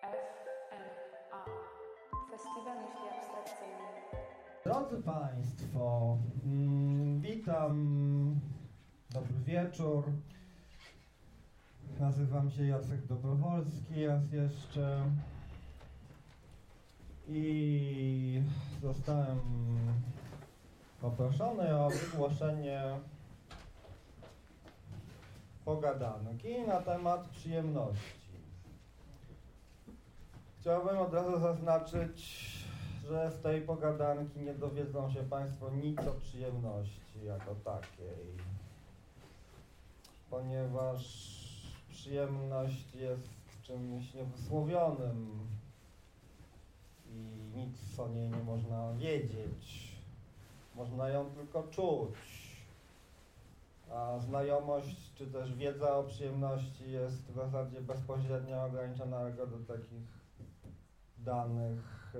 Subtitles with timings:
[0.00, 1.44] FMA
[2.30, 4.02] Festiwal Myśli Abstrakcyjnej
[4.64, 8.40] Drodzy Państwo, mm, witam,
[9.10, 10.04] dobry wieczór.
[12.00, 15.04] Nazywam się Jacek Dobrowolski, raz jeszcze.
[17.28, 18.42] I
[18.82, 19.40] zostałem
[21.00, 22.82] poproszony o wygłoszenie
[25.64, 28.21] pogadanki na temat przyjemności.
[30.62, 32.46] Chciałbym od razu zaznaczyć,
[33.08, 38.36] że z tej pogadanki nie dowiedzą się Państwo nic o przyjemności jako takiej.
[40.30, 41.02] Ponieważ
[41.90, 43.28] przyjemność jest
[43.62, 45.48] czymś niewysłowionym
[47.10, 47.16] i
[47.56, 49.92] nic o niej nie można wiedzieć.
[50.74, 52.16] Można ją tylko czuć.
[53.90, 60.21] A znajomość czy też wiedza o przyjemności jest w zasadzie bezpośrednio ograniczona do takich
[61.24, 62.12] danych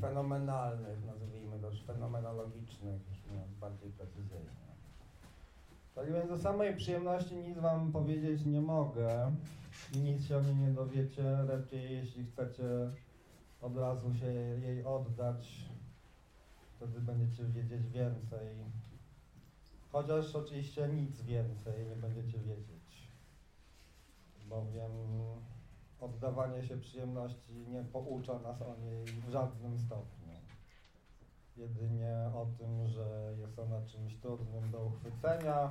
[0.00, 3.02] fenomenalnych, nazwijmy to fenomenologicznych,
[3.60, 4.50] bardziej precyzyjnie.
[5.94, 9.32] Tak więc o samej przyjemności nic Wam powiedzieć nie mogę
[9.94, 12.90] nic się o niej nie dowiecie, lepiej jeśli chcecie
[13.60, 15.68] od razu się jej oddać,
[16.76, 18.48] wtedy będziecie wiedzieć więcej.
[19.92, 23.12] Chociaż oczywiście nic więcej nie będziecie wiedzieć,
[24.48, 24.90] bowiem
[26.00, 30.20] oddawanie się przyjemności nie poucza nas o niej w żadnym stopniu.
[31.56, 35.70] Jedynie o tym, że jest ona czymś trudnym do uchwycenia,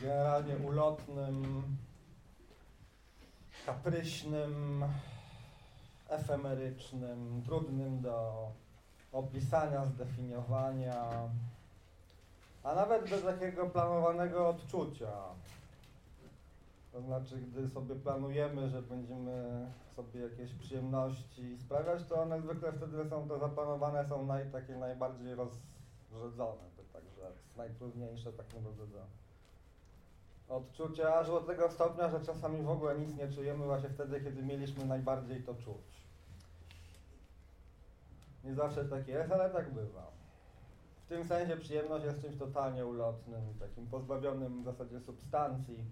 [0.00, 1.62] generalnie ulotnym,
[3.66, 4.84] kapryśnym,
[6.08, 8.48] efemerycznym, trudnym do
[9.12, 11.10] opisania, zdefiniowania,
[12.62, 15.12] a nawet do takiego planowanego odczucia.
[16.94, 19.66] To znaczy, gdy sobie planujemy, że będziemy
[19.96, 25.34] sobie jakieś przyjemności sprawiać, to one zwykle wtedy są to zaplanowane, są naj, takie najbardziej
[25.34, 26.62] rozrzedzone,
[26.92, 28.96] także najtrudniejsze tak do
[30.56, 34.42] odczucia, aż do tego stopnia, że czasami w ogóle nic nie czujemy właśnie wtedy, kiedy
[34.42, 36.04] mieliśmy najbardziej to czuć.
[38.44, 40.06] Nie zawsze tak jest, ale tak bywa.
[41.04, 45.84] W tym sensie przyjemność jest czymś totalnie ulotnym, takim pozbawionym w zasadzie substancji,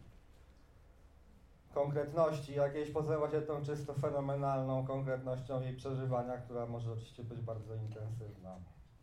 [1.75, 7.75] konkretności jakiejś, poza właśnie tą czysto fenomenalną konkretnością jej przeżywania, która może oczywiście być bardzo
[7.75, 8.57] intensywna.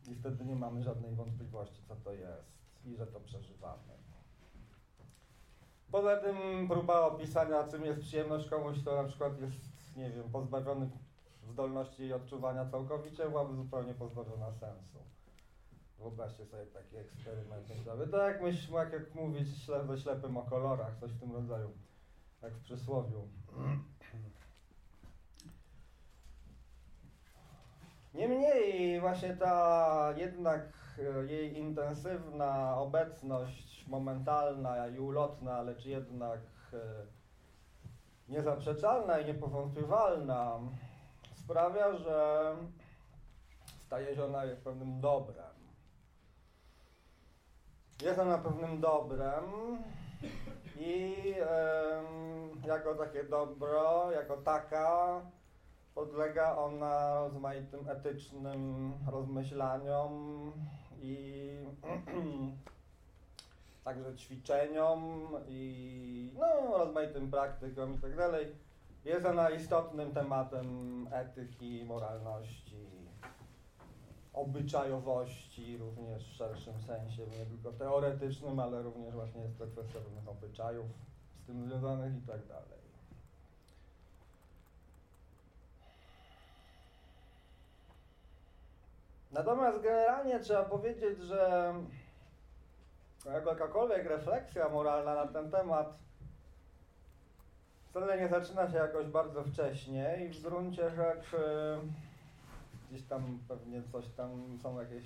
[0.07, 3.93] I wtedy nie mamy żadnej wątpliwości, co to jest i że to przeżywamy.
[5.91, 9.55] Poza tym próba opisania, czym jest przyjemność komuś, kto na przykład jest,
[9.95, 10.89] nie wiem, pozbawiony
[11.51, 14.99] zdolności jej odczuwania całkowicie, byłaby zupełnie pozbawiona sensu.
[15.99, 18.07] Wyobraźcie sobie taki eksperyment myślowy.
[18.07, 21.71] To jak, myśl, jak, mówić ślep, ze ślepym o kolorach, coś w tym rodzaju
[22.43, 23.27] jak w przysłowiu.
[28.13, 30.61] Niemniej właśnie ta jednak
[30.99, 36.39] e, jej intensywna obecność momentalna i ulotna, lecz jednak
[36.73, 36.77] e,
[38.29, 40.59] niezaprzeczalna i niepowątpiewalna
[41.35, 42.55] sprawia, że
[43.79, 45.45] staje się ona pewnym dobrem.
[48.01, 49.43] Jest ona pewnym dobrem,
[50.79, 51.15] i
[52.65, 55.21] jako takie dobro, jako taka,
[55.95, 60.51] podlega ona rozmaitym etycznym rozmyślaniom
[61.01, 61.45] i
[63.85, 68.55] także ćwiczeniom i no, rozmaitym praktykom i tak dalej.
[69.05, 72.98] Jest ona istotnym tematem etyki, moralności,
[74.33, 80.29] obyczajowości również w szerszym sensie, nie tylko teoretycznym, ale również właśnie jest to kwestia pewnych
[80.29, 80.87] obyczajów
[81.43, 82.79] z tym związanych i tak dalej.
[89.31, 91.73] Natomiast generalnie trzeba powiedzieć, że
[93.25, 95.97] jakakolwiek refleksja moralna na ten temat
[97.89, 101.37] wcale nie zaczyna się jakoś bardzo wcześnie i w gruncie rzeczy
[102.89, 105.03] gdzieś tam pewnie coś tam są jakieś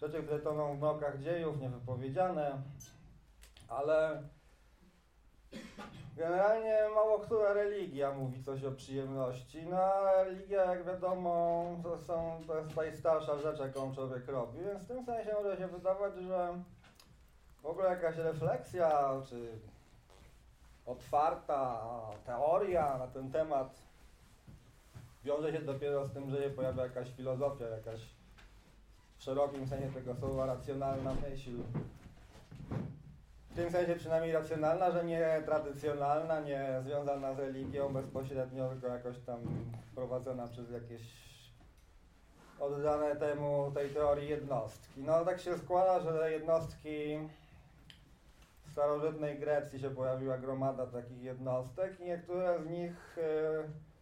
[0.00, 2.62] rzeczy, które toną w nokach dziejów, niewypowiedziane,
[3.68, 4.22] ale
[6.16, 9.62] generalnie mało która religia mówi coś o przyjemności.
[9.62, 14.82] No a religia, jak wiadomo, to, są, to jest najstarsza rzecz, jaką człowiek robi, więc
[14.82, 16.54] w tym sensie może się wydawać, że
[17.62, 19.48] w ogóle jakaś refleksja, czy
[20.86, 21.82] otwarta
[22.26, 23.82] teoria na ten temat
[25.24, 28.00] wiąże się dopiero z tym, że się pojawia jakaś filozofia, jakaś
[29.18, 31.50] w szerokim sensie tego słowa racjonalna myśl.
[33.50, 39.18] w tym sensie przynajmniej racjonalna, że nie tradycjonalna, nie związana z religią bezpośrednio, tylko jakoś
[39.18, 39.40] tam
[39.94, 41.02] prowadzona przez jakieś
[42.60, 45.02] oddane temu tej teorii jednostki.
[45.02, 47.18] No tak się składa, że jednostki
[48.66, 53.93] w starożytnej Grecji się pojawiła gromada takich jednostek i niektóre z nich y,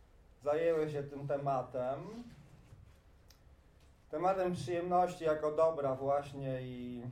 [0.43, 2.25] zajęły się tym tematem.
[4.11, 7.03] Tematem przyjemności jako dobra właśnie i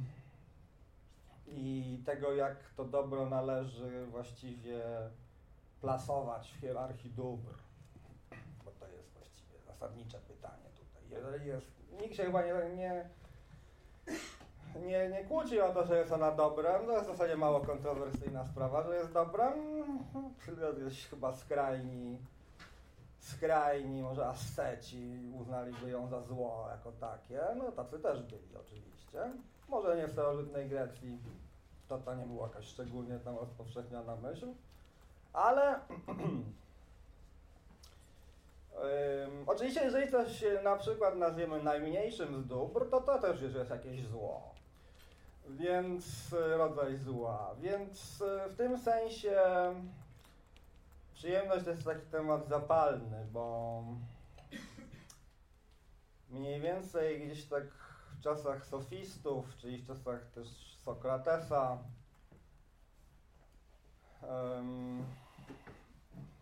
[1.53, 4.83] i tego, jak to dobro należy właściwie
[5.81, 7.55] plasować w hierarchii dóbr.
[8.65, 11.03] Bo to jest właściwie zasadnicze pytanie tutaj.
[11.11, 11.67] Jeżeli jest,
[12.03, 13.09] nikt się chyba nie, nie,
[14.87, 18.47] nie, nie kłóci o to, że jest ona dobrem, to jest w zasadzie mało kontrowersyjna
[18.47, 19.55] sprawa, że jest dobrem.
[20.85, 22.19] Jest chyba skrajni,
[23.21, 27.41] skrajni, może asceci uznaliby ją za zło jako takie.
[27.57, 29.33] No tacy też byli oczywiście.
[29.69, 31.19] Może nie w starożytnej Grecji
[31.89, 34.47] to, to nie była jakaś szczególnie tam rozpowszechniona myśl,
[35.33, 35.85] ale um,
[39.47, 44.07] oczywiście jeżeli coś na przykład nazwiemy najmniejszym z dóbr, to to też już jest jakieś
[44.07, 44.55] zło.
[45.49, 47.55] Więc rodzaj zła.
[47.61, 49.41] Więc w tym sensie
[51.21, 53.85] przyjemność to jest taki temat zapalny, bo
[56.31, 57.65] mniej więcej gdzieś tak
[58.19, 61.79] w czasach sofistów, czyli w czasach też Sokratesa
[64.23, 65.05] um,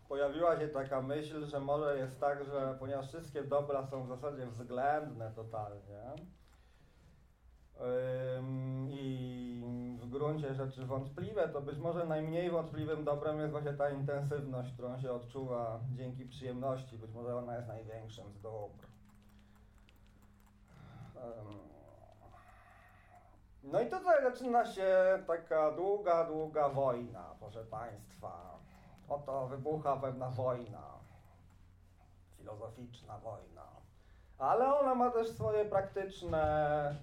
[0.09, 4.45] pojawiła się taka myśl, że może jest tak, że ponieważ wszystkie dobra są w zasadzie
[4.45, 6.03] względne totalnie
[7.79, 9.48] um, i
[10.09, 14.99] w gruncie rzeczy wątpliwe, to być może najmniej wątpliwym dobrem jest właśnie ta intensywność, którą
[14.99, 16.97] się odczuwa dzięki przyjemności.
[16.97, 18.87] Być może ona jest największym z dóbr.
[23.63, 24.87] No i tutaj zaczyna się
[25.27, 28.59] taka długa, długa wojna, proszę Państwa.
[29.09, 30.83] Oto wybucha pewna wojna,
[32.37, 33.65] filozoficzna wojna.
[34.37, 36.95] Ale ona ma też swoje praktyczne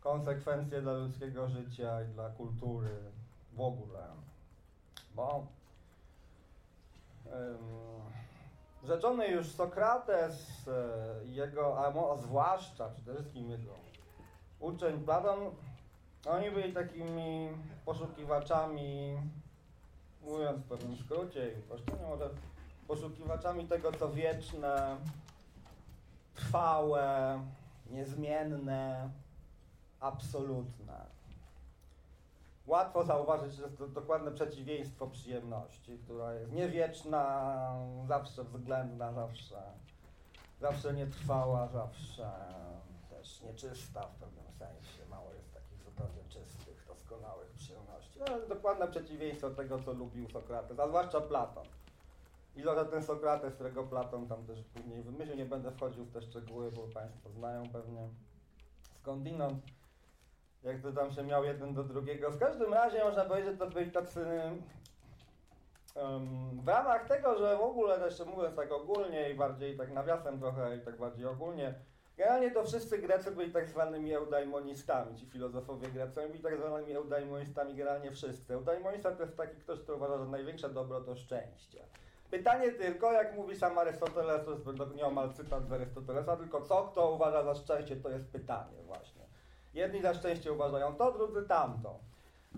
[0.00, 2.96] konsekwencje dla ludzkiego życia i dla kultury
[3.52, 4.06] w ogóle.
[5.14, 5.46] Bo
[7.26, 7.58] um,
[8.84, 13.72] rzeczony już Sokrates e, jego, a zwłaszcza przede wszystkim jego
[14.60, 15.38] uczeń Platon
[16.26, 17.48] oni byli takimi
[17.84, 19.16] poszukiwaczami,
[20.22, 22.30] mówiąc w pewnym skrócie i uproszczeniu, może
[22.88, 24.96] poszukiwaczami tego, co wieczne,
[26.34, 27.40] trwałe,
[27.90, 29.10] niezmienne,
[30.00, 31.06] absolutne.
[32.66, 37.74] Łatwo zauważyć, że jest to dokładne przeciwieństwo przyjemności, która jest niewieczna,
[38.08, 39.62] zawsze względna, zawsze,
[40.60, 42.30] zawsze nietrwała, zawsze
[43.10, 45.08] też nieczysta w pewnym sensie.
[45.10, 48.18] Mało jest zupełnie czystych, doskonałych przyjemności.
[48.18, 51.66] No, dokładne przeciwieństwo tego, co lubił Sokrates, a zwłaszcza Platon.
[52.56, 56.22] I to ten Sokrates, którego Platon tam też później wymyślił, nie będę wchodził w te
[56.22, 58.08] szczegóły, bo Państwo znają pewnie
[59.00, 59.62] skądinąd,
[60.68, 62.30] jak to tam się miał jeden do drugiego.
[62.30, 64.26] W każdym razie można powiedzieć, że to byli tacy
[65.94, 70.38] um, w ramach tego, że w ogóle, jeszcze mówiąc tak ogólnie i bardziej tak nawiasem
[70.40, 71.74] trochę i tak bardziej ogólnie,
[72.18, 77.74] Generalnie to wszyscy Grecy byli tak zwanymi eudaimonistami, ci filozofowie Grecy byli tak zwanymi eudaimonistami
[77.74, 78.54] generalnie wszyscy.
[78.54, 81.84] Eudaimonista to jest taki ktoś, kto uważa, że największe dobro to szczęście.
[82.30, 87.12] Pytanie tylko, jak mówi sam Arystoteles, to jest nieomal cytat z Arystotelesa, tylko co kto
[87.12, 89.27] uważa za szczęście, to jest pytanie właśnie.
[89.74, 91.98] Jedni za szczęście uważają to, drudzy tamto.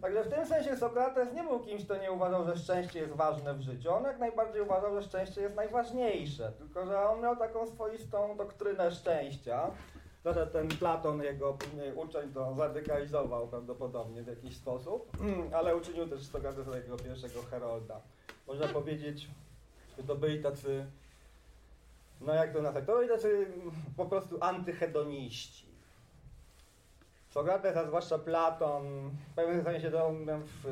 [0.00, 3.55] Także w tym sensie Sokrates nie był kimś, kto nie uważał, że szczęście jest ważne
[3.55, 3.90] w życiu.
[3.93, 6.52] On jak najbardziej uważał, że szczęście jest najważniejsze.
[6.59, 9.71] Tylko, że on miał taką swoistą doktrynę szczęścia.
[10.23, 11.59] Trochę ten Platon, jego
[11.95, 15.11] uczeń, to zadykalizował prawdopodobnie w jakiś sposób,
[15.52, 18.00] ale uczynił też Sokratesa takiego pierwszego herolda.
[18.47, 19.29] Można powiedzieć,
[19.99, 20.87] że to byli tacy,
[22.21, 23.47] no jak to nazwać, to byli tacy
[23.97, 25.70] po prostu antyhedoniści
[27.30, 30.12] Sokrates, a zwłaszcza Platon, w pewnym sensie to,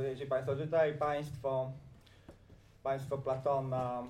[0.02, 1.72] jeśli Państwo czytali Państwo,
[2.82, 4.04] Państwo Platona,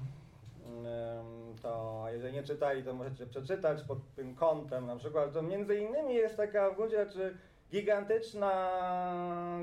[1.63, 6.15] to jeżeli nie czytali, to możecie przeczytać pod tym kątem na przykład, to między innymi
[6.15, 7.37] jest taka w gruncie rzeczy
[7.71, 8.71] gigantyczna,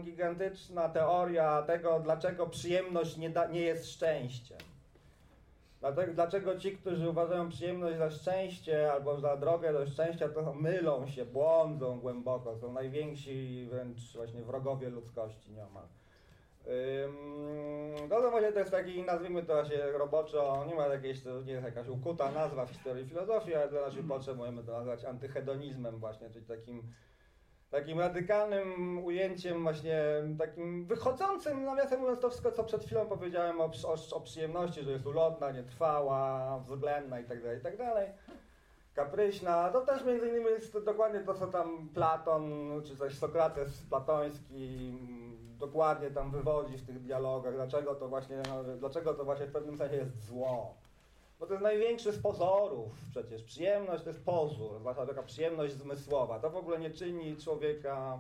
[0.03, 4.57] gigantyczna teoria tego, dlaczego przyjemność nie, da, nie jest szczęściem.
[5.85, 11.07] Dlatego, dlaczego ci, którzy uważają przyjemność za szczęście albo za drogę do szczęścia, to mylą
[11.07, 15.83] się, błądzą głęboko, są najwięksi wręcz właśnie wrogowie ludzkości nieomal.
[16.67, 21.41] Ym, no to właśnie to jest taki, nazwijmy to się roboczo, nie ma jakiejś, to
[21.41, 25.05] nie jest jakaś ukuta nazwa w historii filozofii, ale dla naszych potrzeb możemy to nazwać
[25.05, 26.83] antyhedonizmem właśnie, czyli takim
[27.69, 30.03] takim radykalnym ujęciem właśnie
[30.39, 34.91] takim wychodzącym, nawiasem mówiąc to wszystko, co przed chwilą powiedziałem o, o, o przyjemności, że
[34.91, 38.36] jest ulotna, nietrwała, względna itd., tak itd., tak
[38.95, 42.43] kapryśna, to też między innymi jest dokładnie to, co tam Platon,
[42.86, 44.93] czy coś Sokrates platoński
[45.60, 48.41] dokładnie tam wywodzi w tych dialogach, dlaczego to właśnie,
[48.79, 50.75] dlaczego to właśnie w pewnym sensie jest zło.
[51.39, 53.43] Bo to jest największy z pozorów przecież.
[53.43, 56.39] Przyjemność to jest pozór, zwłaszcza taka przyjemność zmysłowa.
[56.39, 58.19] To w ogóle nie czyni człowieka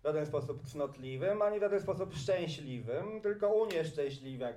[0.00, 4.52] w żaden sposób cnotliwym, ani w żaden sposób szczęśliwym, tylko unieszczęśliwia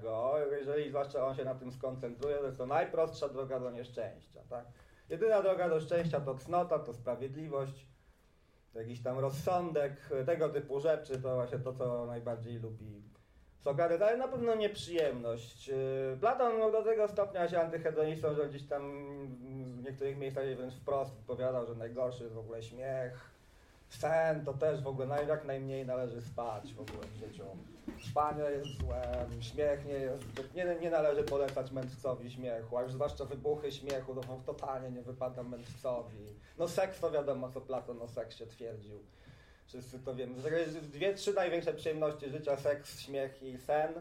[0.52, 4.42] jeżeli zwłaszcza on się na tym skoncentruje, to jest to najprostsza droga do nieszczęścia.
[4.50, 4.66] Tak?
[5.10, 7.88] Jedyna droga do szczęścia to cnota, to sprawiedliwość,
[8.74, 13.04] to jakiś tam rozsądek, tego typu rzeczy, to właśnie to, co najbardziej lubi
[13.68, 15.68] Sokrates, ale na pewno nieprzyjemność.
[15.68, 18.82] Yy, Platon do tego stopnia się antyhedonistą, że gdzieś tam
[19.78, 23.32] w niektórych miejscach wręcz wprost odpowiadał, że najgorszy jest w ogóle śmiech,
[23.90, 27.44] sen to też w ogóle jak najmniej należy spać w ogóle w życiu.
[28.12, 30.24] Spanie jest złem, śmiech nie jest,
[30.56, 35.44] nie, nie należy polecać mędrcowi śmiechu, a już zwłaszcza wybuchy śmiechu, to totalnie nie wypada
[35.44, 36.26] mędrcowi.
[36.58, 39.00] No seks to wiadomo, co Platon o seksie twierdził.
[39.68, 40.34] Wszyscy to wiemy.
[40.82, 43.94] Dwie, trzy największe przyjemności życia, seks, śmiech i sen.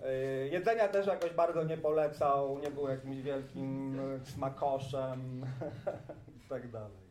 [0.00, 5.46] Yy, jedzenia też jakoś bardzo nie polecał, nie był jakimś wielkim smakoszem
[6.46, 7.02] i tak dalej.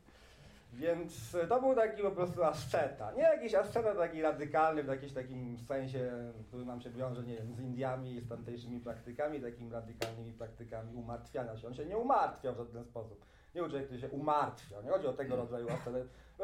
[0.74, 3.12] Więc to był taki po prostu asceta.
[3.12, 6.12] Nie jakiś asceta taki radykalny w jakimś takim sensie,
[6.48, 10.96] który nam się wiąże, nie wiem, z Indiami i z tamtejszymi praktykami, takimi radykalnymi praktykami
[10.96, 11.68] umartwiania się.
[11.68, 13.26] On się nie umartwiał w żaden sposób.
[13.56, 14.82] Nie uczy, jak się umartwia.
[14.82, 15.68] Nie chodzi o tego rodzaju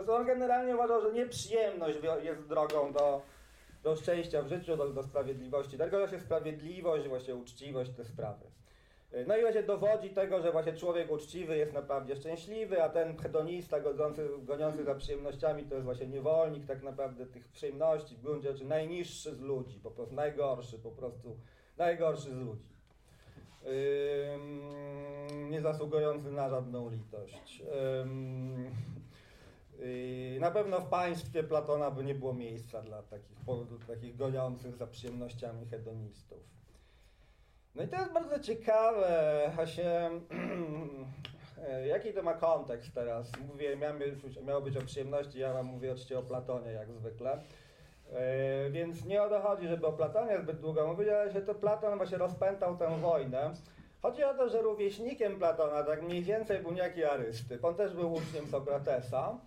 [0.08, 3.22] prostu on generalnie uważał, że nieprzyjemność jest drogą do,
[3.84, 5.78] do szczęścia w życiu, do, do sprawiedliwości.
[5.78, 8.46] Dlatego się sprawiedliwość, właśnie uczciwość, te sprawy.
[9.28, 13.80] No i właśnie dowodzi tego, że właśnie człowiek uczciwy jest naprawdę szczęśliwy, a ten hedonista
[13.80, 18.66] godzący, goniący za przyjemnościami to jest właśnie niewolnik tak naprawdę tych przyjemności, w gruncie rzeczy
[18.66, 21.38] najniższy z ludzi, po prostu najgorszy, po prostu
[21.78, 22.77] najgorszy z ludzi.
[25.50, 27.64] Nie zasługujący na żadną litość.
[30.40, 33.38] Na pewno w państwie Platona by nie było miejsca dla takich,
[33.88, 36.40] takich goniących za przyjemnościami hedonistów.
[37.76, 40.10] No i to jest bardzo ciekawe, się,
[41.94, 43.32] jaki to ma kontekst teraz.
[43.48, 44.00] Mówię, miałem,
[44.46, 47.44] miało być o przyjemności, ja wam mówię oczywiście o Platonie jak zwykle.
[48.12, 51.56] Yy, więc nie o to chodzi, żeby o Platonie zbyt długo mówić, ale się to
[51.56, 53.54] Platon właśnie rozpętał tę wojnę.
[54.02, 57.66] Chodzi o to, że rówieśnikiem Platona, tak mniej więcej był niejaki Arystyp.
[57.66, 59.38] On też był uczniem Sokratesa.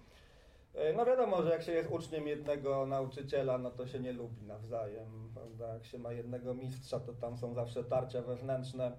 [0.75, 4.43] E, no wiadomo, że jak się jest uczniem jednego nauczyciela, no to się nie lubi
[4.43, 5.75] nawzajem, prawda?
[5.75, 8.93] Jak się ma jednego mistrza, to tam są zawsze tarcia wewnętrzne.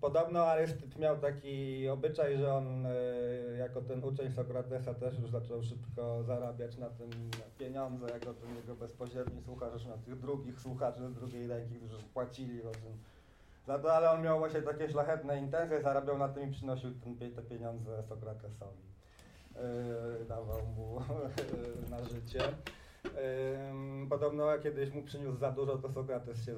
[0.00, 2.92] Podobno Arystyp miał taki obyczaj, że on e,
[3.58, 7.10] jako ten uczeń Sokratesa też już zaczął szybko zarabiać na tym
[7.58, 12.60] pieniądze, jako ten jego bezpośredni słuchacz, na tych drugich słuchaczy z drugiej ręki, którzy płacili.
[13.66, 17.32] Za to, ale on miał właśnie takie szlachetne intencje, zarabiał na tym i przynosił ten,
[17.32, 18.82] te pieniądze Sokratesowi.
[19.56, 21.00] E, dawał mu
[21.90, 22.40] na życie.
[24.10, 26.54] Podobno kiedyś mu przyniósł za dużo, to Sokrates się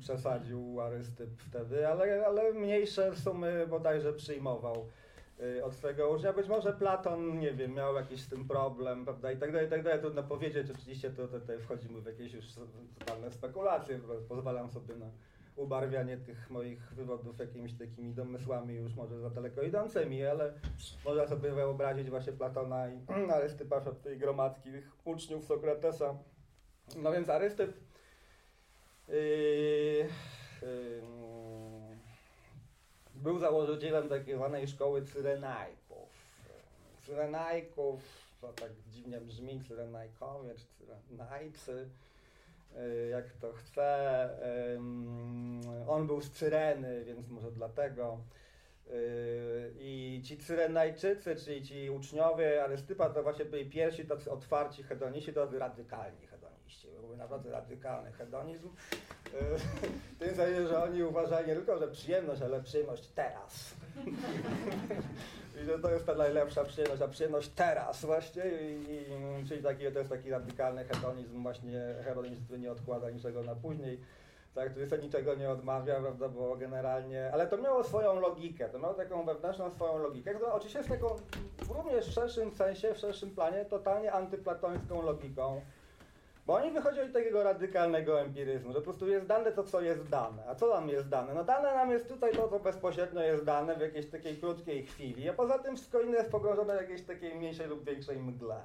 [0.00, 4.88] Przesadził Arystyp wtedy, ale, ale mniejsze sumy bodajże przyjmował
[5.40, 6.32] e, od swojego ucznia.
[6.32, 9.70] Być może Platon, nie wiem, miał jakiś z tym problem, prawda, i tak dalej, i
[9.70, 10.00] tak dalej.
[10.00, 12.44] Trudno powiedzieć, oczywiście to tutaj wchodzimy w jakieś już
[12.98, 15.10] totalne spekulacje, pozwalam sobie na
[15.56, 20.52] ubarwianie tych moich wywodów jakimiś takimi domysłami już może za daleko idącymi, ale
[21.04, 23.00] można sobie wyobrazić właśnie Platona i
[23.36, 24.70] Arystypa wśród tej gromadki
[25.04, 26.14] uczniów Sokratesa.
[26.96, 27.76] No więc Arystyp
[29.08, 29.16] yy,
[30.62, 31.02] yy,
[33.14, 36.08] był założycielem takiej zwanej szkoły Cyrenajków.
[37.06, 38.00] Cyrenajków,
[38.40, 40.64] to tak dziwnie brzmi, Cyrenajkowie czy
[41.08, 41.90] Cyrenajcy
[42.78, 44.28] Y, jak to chce.
[45.88, 48.18] On był z Cyreny, więc może dlatego.
[48.90, 55.32] Y, I ci Cyrenajczycy, czyli ci uczniowie Arystypa, to właśnie byli pierwsi tacy otwarci hedoniści,
[55.32, 56.26] to radykalni
[56.70, 56.88] hedoniści.
[57.00, 58.68] Był naprawdę radykalny hedonizm.
[60.14, 63.74] W tym sensie, że oni uważali nie tylko, że przyjemność, ale przyjemność teraz.
[65.62, 69.92] I że to jest ta najlepsza przyjemność, a przyjemność teraz właśnie, i, i, czyli taki,
[69.92, 74.00] to jest taki radykalny hedonizm, właśnie hedonizm, który nie odkłada niczego na później,
[74.54, 78.78] tak, który sobie niczego nie odmawia, prawda, bo generalnie, ale to miało swoją logikę, to
[78.78, 81.16] miało taką wewnętrzną swoją logikę, która oczywiście jest taką
[81.68, 85.60] również w szerszym sensie, w szerszym planie, totalnie antyplatońską logiką,
[86.50, 90.08] Bo oni wychodzili od takiego radykalnego empiryzmu, że po prostu jest dane to, co jest
[90.08, 90.42] dane.
[90.48, 91.34] A co nam jest dane?
[91.34, 95.28] No dane nam jest tutaj to, co bezpośrednio jest dane w jakiejś takiej krótkiej chwili,
[95.28, 98.60] a poza tym wszystko inne jest pogrążone w jakiejś takiej mniejszej lub większej mgle.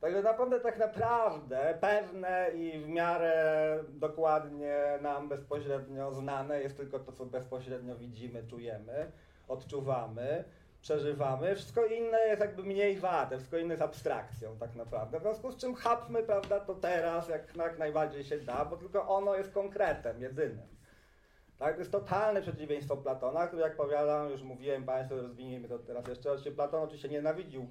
[0.00, 7.12] Także naprawdę, tak naprawdę pewne i w miarę dokładnie nam bezpośrednio znane jest tylko to,
[7.12, 9.12] co bezpośrednio widzimy, czujemy,
[9.48, 10.44] odczuwamy,
[10.82, 11.54] przeżywamy.
[11.54, 15.18] Wszystko inne jest jakby mniej warte, wszystko inne jest abstrakcją tak naprawdę.
[15.18, 19.08] W związku z czym chapmy, prawda, to teraz jak, jak najbardziej się da, bo tylko
[19.08, 20.66] ono jest konkretem, jedynym.
[21.58, 26.08] Tak, to jest totalne przeciwieństwo Platona, który jak powiadam, już mówiłem Państwu, rozwiniemy to teraz
[26.08, 27.68] jeszcze, oczywiście Platon oczywiście nienawidził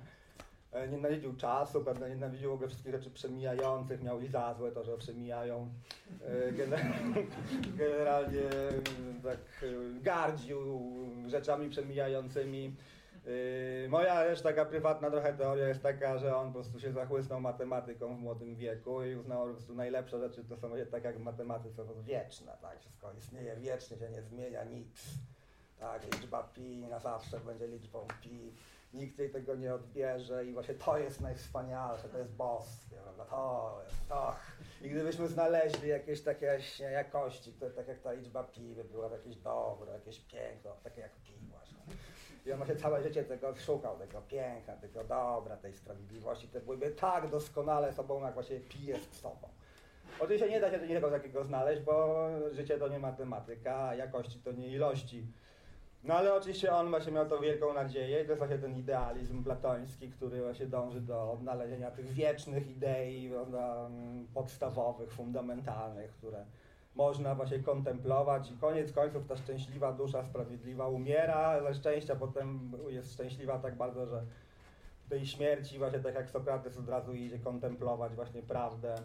[0.71, 4.83] E, nienawidził czasu, prawda, nienawidził w ogóle wszystkich rzeczy przemijających, miał i za złe to,
[4.83, 5.69] że przemijają.
[6.25, 6.51] E,
[7.77, 8.41] generalnie
[9.23, 9.69] tak
[10.01, 10.81] gardził
[11.27, 12.75] rzeczami przemijającymi.
[13.27, 17.41] E, moja też taka prywatna trochę teoria jest taka, że on po prostu się zachłysnął
[17.41, 21.17] matematyką w młodym wieku i uznał, że po prostu najlepsze rzeczy to są tak jak
[21.17, 25.01] w matematyce, to wieczne, tak, wszystko istnieje wiecznie, się nie zmienia nic.
[25.79, 28.53] Tak, liczba pi na zawsze będzie liczbą pi
[28.93, 33.25] nikt jej tego nie odbierze i właśnie to jest najwspanialsze, to jest boskie, prawda?
[33.25, 34.35] To jest, to.
[34.81, 39.35] I gdybyśmy znaleźli jakieś takie jakości, które tak jak ta liczba pi by była jakieś
[39.35, 41.33] dobro, jakieś piękno, takie jak pi.
[42.47, 46.91] I on właśnie całe życie tego szukał, tego piękna, tego dobra, tej sprawiedliwości, te byłyby
[46.91, 49.47] tak doskonale sobą, jak właśnie pi jest sobą.
[50.19, 54.67] Oczywiście nie da się niczego takiego znaleźć, bo życie to nie matematyka, jakości to nie
[54.67, 55.27] ilości.
[56.03, 60.09] No ale oczywiście on właśnie miał tą wielką nadzieję to jest właśnie ten idealizm platoński,
[60.09, 63.89] który właśnie dąży do odnalezienia tych wiecznych idei prawda,
[64.33, 66.45] podstawowych, fundamentalnych, które
[66.97, 73.13] można właśnie kontemplować i koniec końców ta szczęśliwa dusza sprawiedliwa umiera ze szczęścia, potem jest
[73.13, 74.25] szczęśliwa tak bardzo, że
[75.09, 78.95] tej śmierci właśnie tak jak Sokrates od razu idzie kontemplować właśnie prawdę.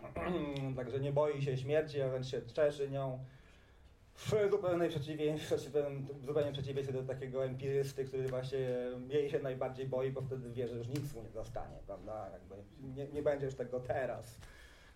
[0.76, 3.18] Także nie boi się śmierci, a wręcz się cieszy nią
[4.14, 4.90] w zupełnej
[6.20, 8.58] zupełnie przeciwieństwie do takiego empirysty, który właśnie
[9.08, 12.30] jej się najbardziej boi, bo wtedy wie, że już nic mu nie zostanie, prawda?
[12.32, 12.54] Jakby
[12.96, 14.38] nie, nie będzie już tego teraz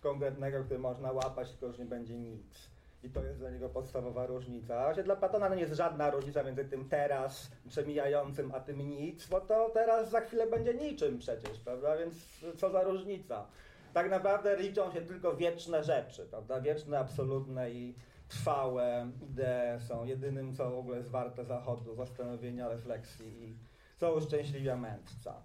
[0.01, 2.71] konkretnego, który można łapać, tylko już nie będzie nic.
[3.03, 4.83] I to jest dla niego podstawowa różnica.
[4.83, 9.41] Właśnie dla Platona nie jest żadna różnica między tym teraz przemijającym, a tym nic, bo
[9.41, 11.97] to teraz za chwilę będzie niczym przecież, prawda?
[11.97, 12.15] Więc
[12.57, 13.47] co za różnica?
[13.93, 16.61] Tak naprawdę liczą się tylko wieczne rzeczy, prawda?
[16.61, 17.95] Wieczne, absolutne i
[18.27, 23.57] trwałe idee są jedynym, co w ogóle jest warte zachodu, zastanowienia, refleksji i
[23.97, 25.41] co uszczęśliwia mędrca.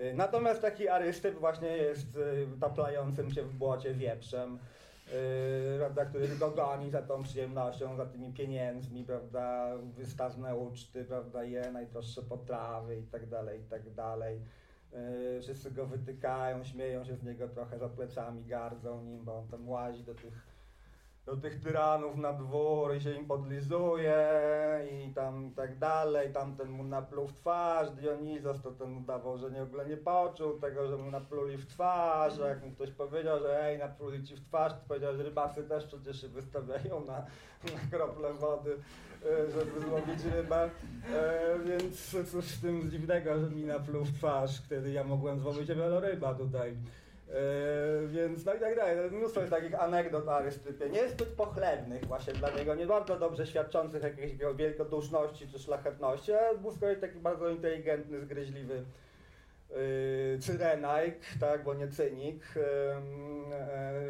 [0.00, 4.58] Y, natomiast taki arystyp właśnie jest y, taplającym się w błocie wieprzem,
[5.06, 11.44] yy, prawda, który tylko goni za tą przyjemnością, za tymi pieniędzmi, prawda, wystawne uczty, prawda,
[11.44, 14.40] je najdroższe potrawy i tak dalej, i tak dalej.
[15.40, 19.68] Wszyscy go wytykają, śmieją się z niego trochę za plecami, gardzą nim, bo on tam
[19.68, 20.49] łazi do tych
[21.26, 24.18] do tych tyranów na dwór i się im podlizuje
[24.92, 29.60] i tam tak dalej, tamten mu napluł w twarz, Dionizos to ten udawał, że nie,
[29.60, 33.40] w ogóle nie poczuł tego, że mu napluli w twarz, a jak mu ktoś powiedział,
[33.40, 37.26] że ej, napluli ci w twarz, to powiedział, że rybacy też przecież się wystawiają na,
[37.64, 38.76] na krople wody,
[39.24, 40.70] e, żeby złowić rybę,
[41.14, 45.68] e, więc cóż z tym dziwnego, że mi napluł w twarz, wtedy ja mogłem złowić
[45.68, 46.76] wieloryba tutaj.
[47.30, 49.10] Yy, więc no i tak dalej.
[49.10, 54.02] Mnóstwo jest takich anegdot o Arystypie, niezbyt pochlebnych właśnie dla niego, nie bardzo dobrze świadczących
[54.02, 58.84] jakiejś wielkoduszności czy szlachetności, ale był z kolei taki bardzo inteligentny, zgryźliwy
[59.70, 62.62] yy, cyrenajk, tak, bo nie cynik, yy,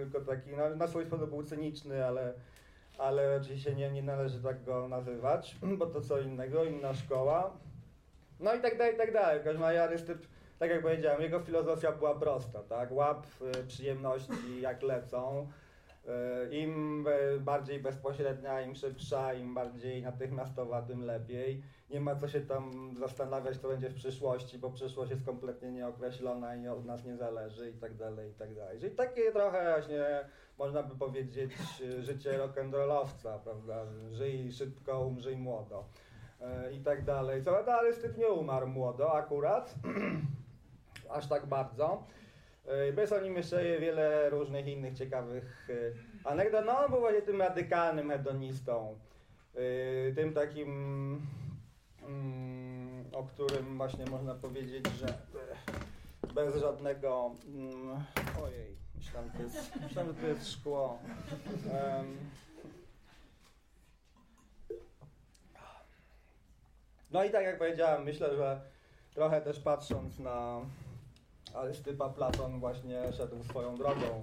[0.01, 2.33] yy, tylko taki, no, na swój sposób był cyniczny, ale,
[2.99, 7.57] ale oczywiście nie, nie należy tak go nazywać, bo to co innego, inna szkoła.
[8.41, 9.41] No i tak dalej, i tak dalej.
[9.41, 9.63] W każdym
[10.61, 12.93] tak jak powiedziałem, jego filozofia była prosta, tak?
[12.93, 13.27] Łap
[13.61, 15.49] y, przyjemności jak lecą.
[16.51, 17.07] Y, Im
[17.41, 21.63] bardziej bezpośrednia, im szybsza, im bardziej natychmiastowa, tym lepiej.
[21.91, 26.57] Nie ma co się tam zastanawiać, co będzie w przyszłości, bo przyszłość jest kompletnie nieokreślona
[26.57, 28.81] i od nas nie zależy i tak dalej, i tak dalej.
[28.81, 30.05] Czyli takie trochę właśnie,
[30.59, 31.53] można by powiedzieć,
[32.01, 33.87] życie rock'n'rollowca, prawda?
[34.13, 35.85] Żyj szybko, umrzyj młodo
[36.73, 37.43] i tak dalej.
[37.43, 39.75] Co ale Styp nie umarł młodo akurat.
[41.13, 42.03] aż tak bardzo.
[42.95, 46.65] Bo jest o nim jeszcze wiele różnych innych ciekawych e, anegdot.
[46.67, 48.99] No, on był właśnie tym radykalnym hedonistą.
[49.55, 50.71] E, tym takim,
[52.03, 57.35] mm, o którym właśnie można powiedzieć, że e, bez żadnego...
[57.47, 58.05] Mm,
[58.45, 60.99] ojej, myślałem, to jest, myślałem, że to jest szkło.
[67.11, 68.61] No i tak jak powiedziałem, myślę, że
[69.15, 70.61] trochę też patrząc na
[71.55, 74.23] ale Stypa Platon właśnie szedł swoją drogą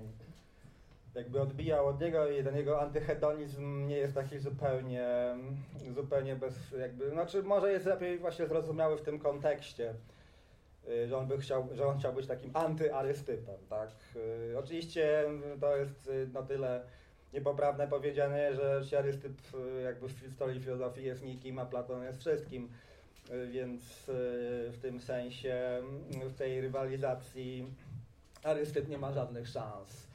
[1.17, 5.07] jakby odbijał od niego i ten jego antyhedonizm nie jest taki zupełnie,
[5.95, 9.93] zupełnie bez, jakby, znaczy może jest lepiej właśnie zrozumiały w tym kontekście,
[10.89, 13.89] y, że on by chciał, że on chciał być takim antyarystypem, tak.
[14.15, 15.23] Y, oczywiście
[15.61, 16.81] to jest y, na tyle
[17.33, 19.33] niepoprawne powiedziane, że arystyp
[19.83, 22.69] jakby w historii filozofii jest nikim, a Platon jest wszystkim,
[23.51, 23.81] więc
[24.71, 27.65] w tym sensie, w tej rywalizacji
[28.43, 30.07] arystyp nie ma żadnych szans.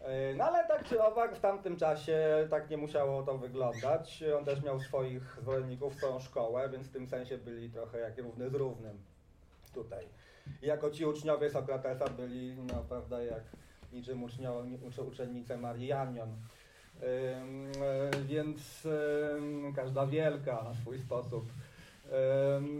[0.00, 4.24] E, no ale tak czy owak w tamtym czasie tak nie musiało to wyglądać.
[4.38, 8.50] On też miał swoich zwolenników, swoją szkołę, więc w tym sensie byli trochę jak równy
[8.50, 8.98] z równym
[9.74, 10.06] tutaj.
[10.62, 13.42] I jako ci uczniowie Sokratesa byli, no prawda, jak
[13.92, 14.64] niczym ucznio,
[15.08, 16.36] uczennice Marii Janion.
[17.00, 18.88] Yy, więc
[19.76, 21.44] każda wielka na swój sposób,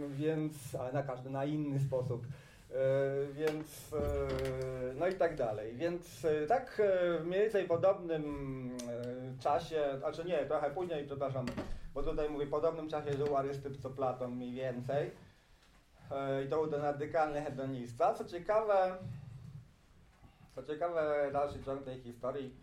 [0.09, 2.25] więc, ale na każdy na inny sposób.
[2.73, 5.75] E, więc, e, no i tak dalej.
[5.75, 6.81] Więc e, tak
[7.19, 8.77] w mniej więcej podobnym
[9.39, 11.45] czasie, znaczy nie, trochę później, przepraszam,
[11.93, 15.11] bo tutaj mówię, w podobnym czasie żył Arystyp co Platon mniej więcej.
[16.45, 18.13] I to był ten radykalny hedonista.
[18.13, 18.97] Co ciekawe,
[20.55, 22.55] co ciekawe, dalszy ciąg tej historii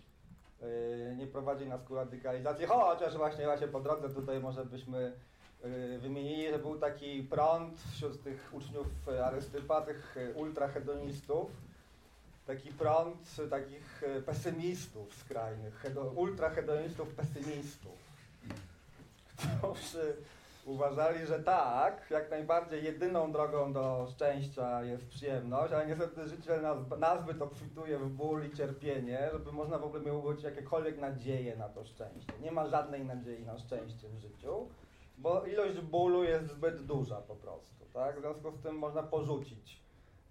[1.17, 5.13] nie prowadzi nas ku radykalizacji, chociaż właśnie, właśnie po drodze tutaj może byśmy
[5.99, 8.87] wymienili, że był taki prąd wśród tych uczniów
[9.25, 11.51] Arystypa, tych y, ultrahedonistów,
[12.47, 17.99] taki prąd takich y, pesymistów skrajnych, ultrahedonistów pesymistów,
[19.37, 20.17] którzy
[20.65, 26.79] uważali, że tak, jak najbardziej jedyną drogą do szczęścia jest przyjemność, ale niestety życie nas,
[26.99, 31.85] nazbyt obfituje w ból i cierpienie, żeby można w ogóle być jakiekolwiek nadzieje na to
[31.85, 32.33] szczęście.
[32.43, 34.69] Nie ma żadnej nadziei na szczęście w życiu
[35.23, 38.17] bo ilość bólu jest zbyt duża po prostu, tak?
[38.17, 39.81] W związku z tym można porzucić.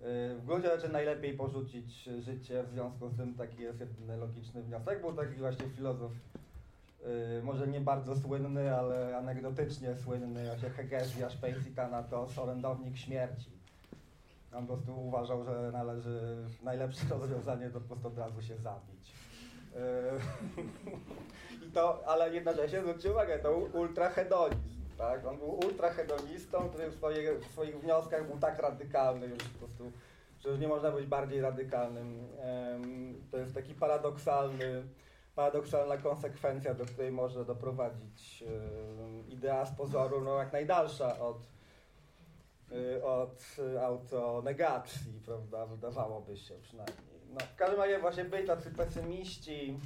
[0.01, 4.61] Y, w gruncie rzeczy najlepiej porzucić życie, w związku z tym taki jest jedyny logiczny
[4.63, 5.01] wniosek.
[5.01, 6.11] Był taki właśnie filozof,
[7.39, 13.59] y, może nie bardzo słynny, ale anegdotycznie słynny, właśnie Hegezja Szpejcika to orędownik śmierci.
[14.53, 19.13] On po prostu uważał, że należy, najlepsze rozwiązanie to po prostu od razu się zabić.
[19.75, 19.79] Y,
[21.67, 24.78] I to, ale jednocześnie zwróćcie uwagę, to ultrahedonizm.
[24.99, 25.25] Tak?
[25.25, 29.91] On był ultrahedonistą, który w, swoje, w swoich wnioskach był tak radykalny już po prostu,
[30.39, 32.27] że nie można być bardziej radykalnym.
[33.31, 34.83] To jest taki paradoksalny,
[35.35, 38.43] paradoksalna konsekwencja, do której może doprowadzić
[39.29, 41.37] idea z pozoru no, jak najdalsza od,
[42.71, 46.97] y, od autonegacji, prawda, wydawałoby się przynajmniej.
[47.29, 49.79] No, w każdym razie właśnie byli tacy pesymiści,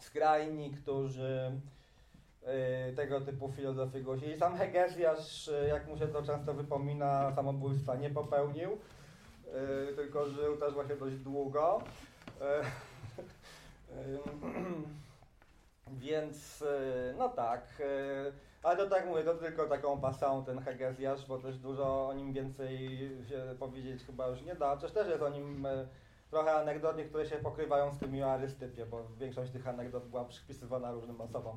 [0.00, 1.60] skrajni, którzy
[2.96, 4.38] tego typu filozofię głosili.
[4.38, 8.78] Sam Hegezjasz, y, jak mu się to często wypomina, samobójstwa nie popełnił,
[9.90, 11.82] y, tylko żył też właśnie dość długo.
[15.90, 16.64] Więc
[17.18, 17.82] no tak,
[18.62, 22.32] ale to tak mówię, to tylko taką pasą ten Hegezjasz, bo też dużo o nim
[22.32, 22.98] więcej
[23.28, 24.74] się powiedzieć chyba już nie da.
[24.74, 25.66] Chociaż też jest o nim
[26.30, 30.92] trochę anegdot, które się pokrywają z tymi o Arystypie, bo większość tych anegdot była przypisywana
[30.92, 31.56] różnym osobom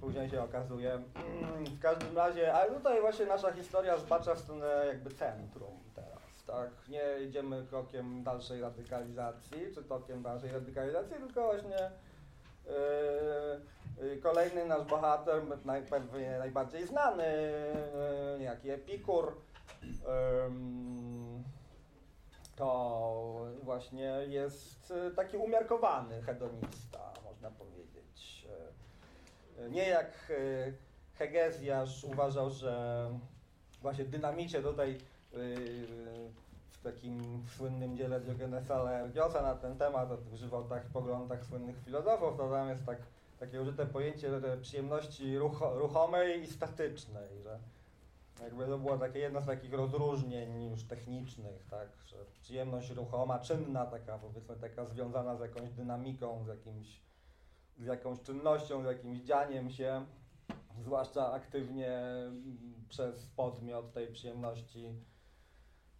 [0.00, 0.92] później się okazuje.
[0.92, 6.44] Mm, w każdym razie, ale tutaj właśnie nasza historia zbacza w stronę jakby centrum teraz,
[6.46, 6.70] tak?
[6.88, 11.90] Nie idziemy krokiem dalszej radykalizacji, czy tokiem dalszej radykalizacji, tylko właśnie
[14.00, 15.42] Yy, kolejny nasz bohater,
[15.90, 17.24] pewnie najbardziej znany,
[18.32, 19.32] yy, niejaki Epikur,
[22.56, 27.93] to właśnie jest taki umiarkowany hedonista, można powiedzieć.
[29.70, 30.72] Nie jak e,
[31.14, 33.08] Hegezjasz uważał, że
[33.82, 34.96] właśnie dynamicie tutaj e,
[36.70, 42.36] w takim słynnym dziele Diogenesa Laergiosa na ten temat, tych żywotach i poglądach słynnych filozofów,
[42.36, 42.98] to tam jest tak,
[43.40, 44.30] takie użyte pojęcie
[44.62, 47.58] przyjemności rucho, ruchomej i statycznej, że
[48.42, 53.86] jakby to było takie jedno z takich rozróżnień już technicznych, tak, że przyjemność ruchoma, czynna
[53.86, 57.00] taka, powiedzmy taka związana z jakąś dynamiką, z jakimś
[57.78, 60.06] z jakąś czynnością, z jakimś dzianiem się,
[60.80, 64.94] zwłaszcza aktywnie mm, przez podmiot tej przyjemności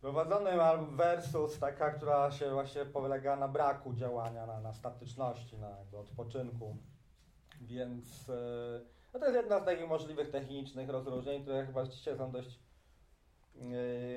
[0.00, 0.60] prowadzonym
[0.96, 6.76] versus taka, która się właśnie polega na braku działania, na, na statyczności, na odpoczynku.
[7.60, 12.30] Więc yy, no to jest jedna z takich możliwych technicznych rozróżnień, które chyba rzeczywiście są
[12.30, 12.58] dość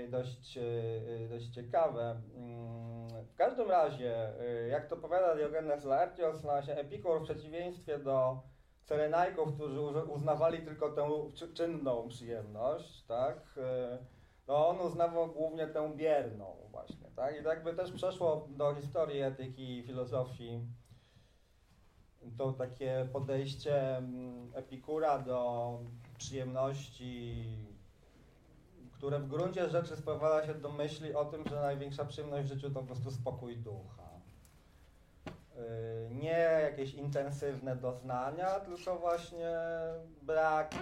[0.09, 2.21] dość, y, dość ciekawe.
[2.35, 7.99] Mm, w każdym razie, y, jak to powiada Diogenes Laertios, no właśnie Epikur w przeciwieństwie
[7.99, 8.41] do
[8.85, 11.09] Cyrenajków, którzy uznawali tylko tę
[11.53, 13.59] czynną przyjemność, tak,
[14.47, 19.21] no on uznawał głównie tę bierną właśnie, tak, i tak by też przeszło do historii
[19.21, 20.67] etyki i filozofii
[22.37, 25.79] to takie podejście mm, Epikura do
[26.17, 27.45] przyjemności,
[28.97, 32.69] które w gruncie rzeczy sprowadza się do myśli o tym, że największa przyjemność w życiu
[32.69, 34.09] to po prostu spokój ducha.
[35.25, 39.51] Yy, Nie jakieś intensywne doznania, tylko właśnie
[40.21, 40.75] brak,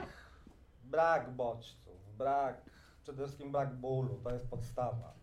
[0.84, 2.62] brak bodźców, brak,
[3.04, 5.13] przede wszystkim brak bólu, to jest podstawa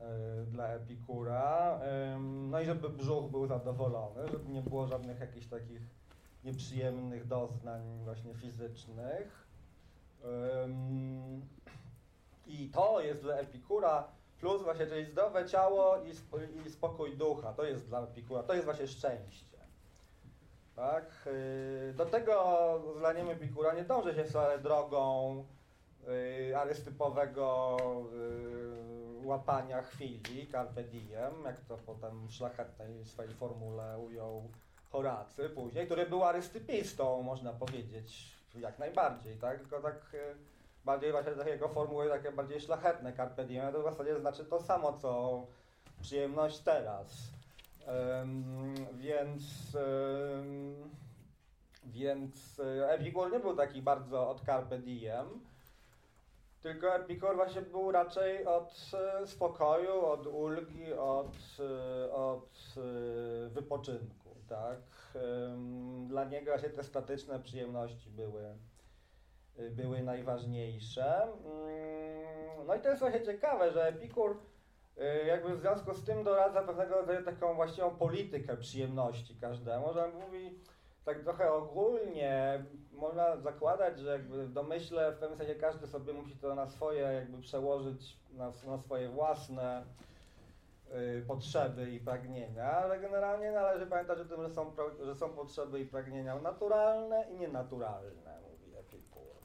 [0.00, 0.06] yy,
[0.46, 1.80] dla Epikura.
[2.20, 5.82] No i żeby brzuch był zadowolony, żeby nie było żadnych jakichś takich
[6.44, 9.42] nieprzyjemnych doznań właśnie fizycznych.
[12.46, 14.08] I to jest dla Epikura
[14.40, 16.30] plus właśnie, czyli zdrowe ciało i, sp
[16.66, 17.52] i spokój ducha.
[17.52, 19.56] To jest dla Epikura, to jest właśnie szczęście.
[20.76, 21.04] Tak?
[21.26, 25.44] Yy, Do tego zdaniem Epikura nie dąży się wcale drogą
[26.48, 27.76] yy, arystypowego
[29.20, 34.48] yy, łapania chwili, carpe diem, jak to potem w szlachetnej swojej formule ujął
[34.90, 39.58] Horacy później, który był arystypistą, można powiedzieć, jak najbardziej, tak?
[39.60, 40.16] Tylko tak
[40.84, 44.92] bardziej właśnie takiego formuły takie bardziej szlachetne carpe diem, to w zasadzie znaczy to samo,
[44.92, 45.42] co
[46.00, 47.32] przyjemność teraz.
[48.22, 50.90] Ym, więc ym,
[51.84, 55.26] więc y, Epikur nie był taki bardzo od carpe diem,
[56.62, 58.90] tylko Epikur właśnie był raczej od
[59.22, 62.48] y, spokoju, od ulgi, od, y, od
[63.48, 64.78] wypoczynku, tak?
[66.06, 68.54] Dla niego właśnie te statyczne przyjemności były,
[69.70, 71.22] były najważniejsze.
[71.22, 74.36] Ym, No i to jest właśnie ciekawe, że Epikur
[74.98, 80.08] y, jakby w związku z tym doradza pewnego rodzaju taką właściwą politykę przyjemności każdemu, że
[80.08, 80.58] mówi
[81.04, 86.36] tak trochę ogólnie, można zakładać, że jakby w domyśle w pewnym sensie każdy sobie musi
[86.36, 89.84] to na swoje jakby przełożyć, na, na swoje własne
[90.94, 94.72] y, potrzeby i pragnienia, ale generalnie należy pamiętać o tym, że są,
[95.04, 98.51] że są potrzeby i pragnienia naturalne i nienaturalne,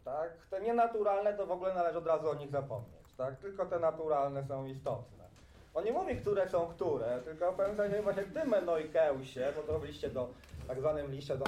[0.08, 0.32] tak?
[0.50, 3.36] Te nienaturalne to w ogóle należy od razu o nich zapomnieć, tak?
[3.36, 5.28] Tylko te naturalne są istotne.
[5.74, 9.80] On nie mówi, które są które, tylko w pewnym sensie właśnie tym Menoikeusie, bo to
[9.80, 10.30] w liście do,
[10.68, 11.46] tak zwanym liście do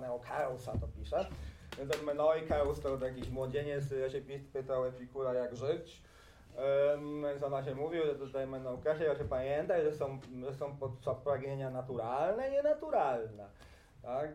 [0.00, 1.26] Menoikeusa to pisze,
[1.78, 4.20] więc ten Menoikeus to jakiś młodzieniec, ja się
[4.52, 6.02] pytał Epikura jak żyć,
[7.22, 10.76] więc ona się mówi, że tutaj Menaukesie, ja się pamiętaj, że są, że są
[11.24, 13.48] pragnienia naturalne i nienaturalne.
[14.04, 14.30] Tak?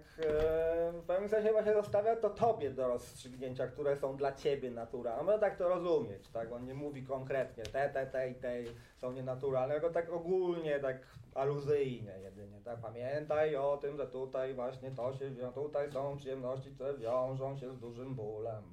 [0.94, 5.24] W pewnym sensie właśnie zostawia to tobie do rozstrzygnięcia, które są dla ciebie naturalne.
[5.24, 6.52] Można tak to rozumieć, tak?
[6.52, 8.64] On nie mówi konkretnie, te, te, te i te
[8.98, 10.98] są nienaturalne, tylko tak ogólnie, tak
[11.36, 12.80] aluzyjnie jedynie, tak?
[12.80, 17.74] Pamiętaj o tym, że tutaj właśnie to się wiąże, tutaj są przyjemności, które wiążą się
[17.74, 18.64] z dużym bólem.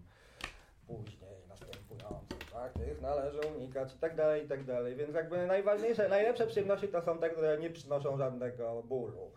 [0.86, 2.72] Później następującym, tak?
[2.72, 4.96] Tych należy unikać i tak dalej, i tak dalej.
[4.96, 9.30] Więc jakby najważniejsze, najlepsze przyjemności to są te, które nie przynoszą żadnego bólu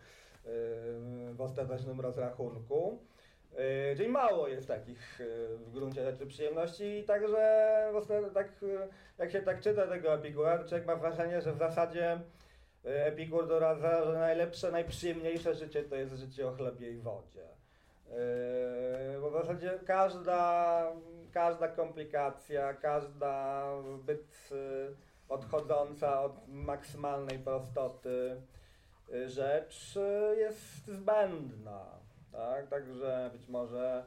[1.31, 2.99] w ostatecznym rozrachunku.
[3.57, 7.91] Yy, czyli mało jest takich yy, w gruncie rzeczy przyjemności także
[8.33, 12.19] tak, yy, jak się tak czyta tego Epikura, człowiek ma wrażenie, że w zasadzie
[12.83, 17.47] Epikur doradza, że najlepsze, najprzyjemniejsze życie to jest życie o chlebie i wodzie.
[19.21, 20.83] Bo w zasadzie każda,
[21.33, 24.49] każda komplikacja, każda zbyt
[25.29, 28.41] odchodząca od maksymalnej prostoty
[29.27, 31.85] rzecz yy, jest zbędna.
[32.31, 32.67] Tak?
[32.67, 34.05] Także być może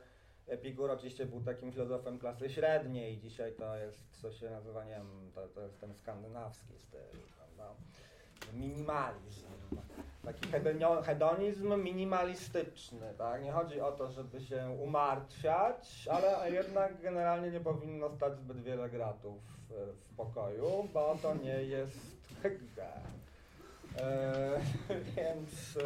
[0.49, 5.31] Epikur oczywiście był takim filozofem klasy średniej, dzisiaj to jest, co się nazywa, nie wiem,
[5.35, 7.01] to, to jest ten skandynawski styl,
[7.37, 7.75] prawda?
[8.55, 9.47] Minimalizm.
[10.25, 10.49] Taki
[11.05, 13.43] hedonizm minimalistyczny, tak?
[13.43, 18.91] Nie chodzi o to, żeby się umartwiać, ale jednak generalnie nie powinno stać zbyt wiele
[18.91, 19.39] gratów
[19.71, 21.99] e, w pokoju, bo to nie jest
[22.43, 22.87] hygge.
[24.01, 24.61] E,
[25.17, 25.79] więc,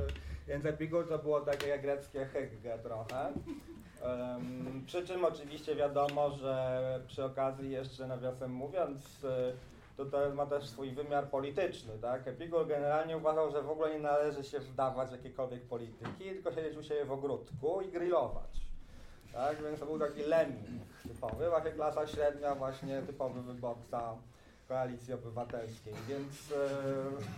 [0.48, 3.32] więc Epikur to było takie jak greckie hygge trochę.
[4.02, 9.52] Em, przy czym oczywiście wiadomo, że przy okazji jeszcze nawiasem mówiąc, e,
[9.96, 12.28] to ma też swój wymiar polityczny, tak?
[12.28, 16.76] Epikur generalnie uważał, że w ogóle nie należy się wdawać w jakiekolwiek polityki, tylko siedzieć
[16.76, 18.60] u siebie w ogródku i grillować.
[19.32, 19.62] Tak?
[19.62, 24.16] Więc to był taki lemming typowy, właśnie klasa średnia, właśnie typowy wyborca
[24.68, 26.68] koalicji obywatelskiej, więc, e,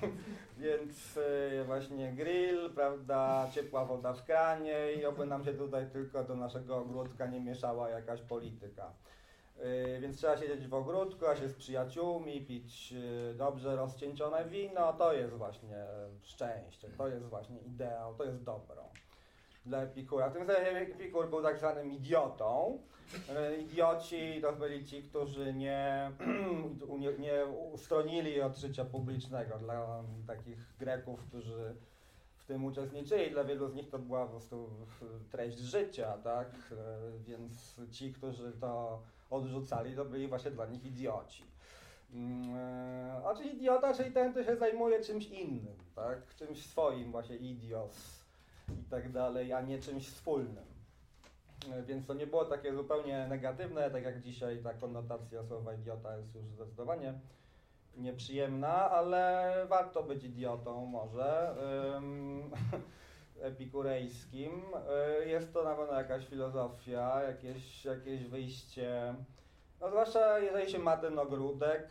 [0.64, 1.18] więc
[1.60, 6.36] e, właśnie grill, prawda, ciepła woda w kranie i oby nam się tutaj tylko do
[6.36, 8.92] naszego ogródka nie mieszała jakaś polityka.
[9.58, 14.92] Yy, Więc trzeba siedzieć w ogródku, a się z przyjaciółmi, pić yy, dobrze rozcieńczone wino,
[14.92, 15.86] to jest właśnie
[16.22, 18.88] szczęście, to jest właśnie ideał, to jest dobro
[19.68, 20.30] dla Epikura.
[20.30, 22.78] Tym sensie Epikur był tak zwanym idiotą.
[23.28, 26.10] Yy, Idioci to byli ci, którzy nie,
[27.18, 29.58] nie, ustronili od życia publicznego.
[29.58, 31.74] Dla takich Greków, którzy
[32.36, 33.30] w tym uczestniczyli.
[33.30, 34.70] Dla wielu z nich to była po prostu
[35.30, 36.48] treść życia, tak?
[36.72, 41.44] E, Więc ci, którzy to odrzucali, to byli właśnie dla nich idioci.
[42.14, 46.34] Mm, e, A czyli idiota, czyli ten, kto się zajmuje czymś innym, tak?
[46.36, 48.17] Czymś swoim, właśnie idios
[48.80, 50.64] i tak dalej, a nie czymś wspólnym.
[51.72, 56.16] E, Więc to nie było takie zupełnie negatywne, tak jak dzisiaj ta konotacja słowa idiota
[56.16, 57.14] jest już zdecydowanie
[57.96, 61.56] nieprzyjemna, ale warto być idiotą może
[61.96, 62.50] ym,
[63.40, 64.62] epikurejskim.
[65.22, 69.14] Y, Jest to na pewno jakaś filozofia, jakieś, jakieś wyjście,
[69.80, 71.88] no zwłaszcza jeżeli się ma ten ogródek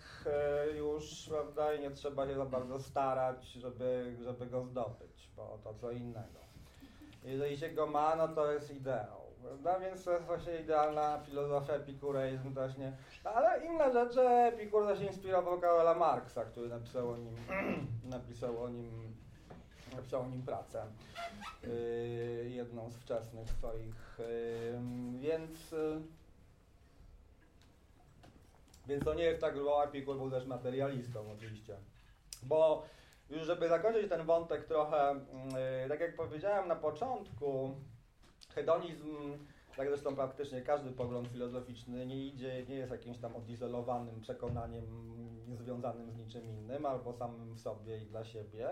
[0.72, 5.60] y, już, prawda, i nie trzeba się za bardzo starać, żeby, żeby go zdobyć, bo
[5.63, 6.47] to co innego.
[7.28, 9.28] Jeżeli się go ma, no to jest ideał.
[9.82, 12.92] Więc to jest właśnie idealna filozofia, epikureizm też nie.
[13.24, 17.36] Ale inna rzecz, że Epikur się inspirował Karola Marksa, który napisał o nim,
[18.18, 19.16] napisał o nim,
[19.96, 20.86] napisał o nim pracę.
[21.63, 24.20] Yy, jedną z wczesnych swoich.
[24.20, 26.02] Yy, więc, yy,
[28.88, 31.76] więc to nie jest tak, że Epikur był też materialistą oczywiście.
[32.44, 32.84] Bo
[33.30, 35.16] już żeby zakończyć ten wątek trochę,
[35.84, 37.76] yy, tak jak powiedziałem na początku,
[38.56, 39.16] hedonizm,
[39.78, 44.86] tak zresztą praktycznie każdy pogląd filozoficzny nie idzie, nie jest jakimś tam odizolowanym przekonaniem
[45.48, 48.70] niezwiązanym z niczym innym albo samym w sobie i dla siebie,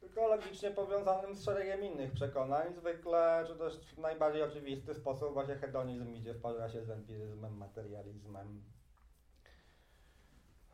[0.00, 2.74] tylko logicznie powiązanym z szeregiem innych przekonań.
[2.74, 8.62] Zwykle, czy też w najbardziej oczywisty sposób właśnie hedonizm idzie w parze z empiryzmem, materializmem,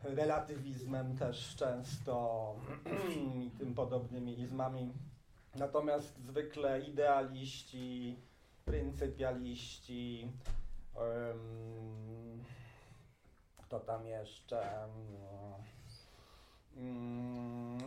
[0.03, 2.55] relatywizmem też często
[3.47, 4.93] i tym podobnymi izmami.
[5.55, 8.17] Natomiast zwykle idealiści,
[8.65, 10.33] pryncypialiści,
[10.95, 12.45] um,
[13.57, 15.59] kto tam jeszcze, no,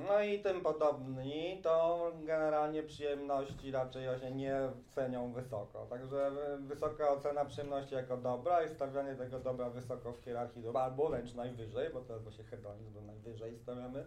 [0.08, 4.56] no i tym podobni, to generalnie przyjemności raczej się nie
[4.96, 5.86] cenią wysoko.
[5.90, 11.10] Także wysoka ocena przyjemności jako dobra i stawianie tego dobra wysoko w hierarchii dobra, albo
[11.10, 14.06] wręcz najwyżej, bo to jest właśnie hedonizm, do najwyżej stawiamy.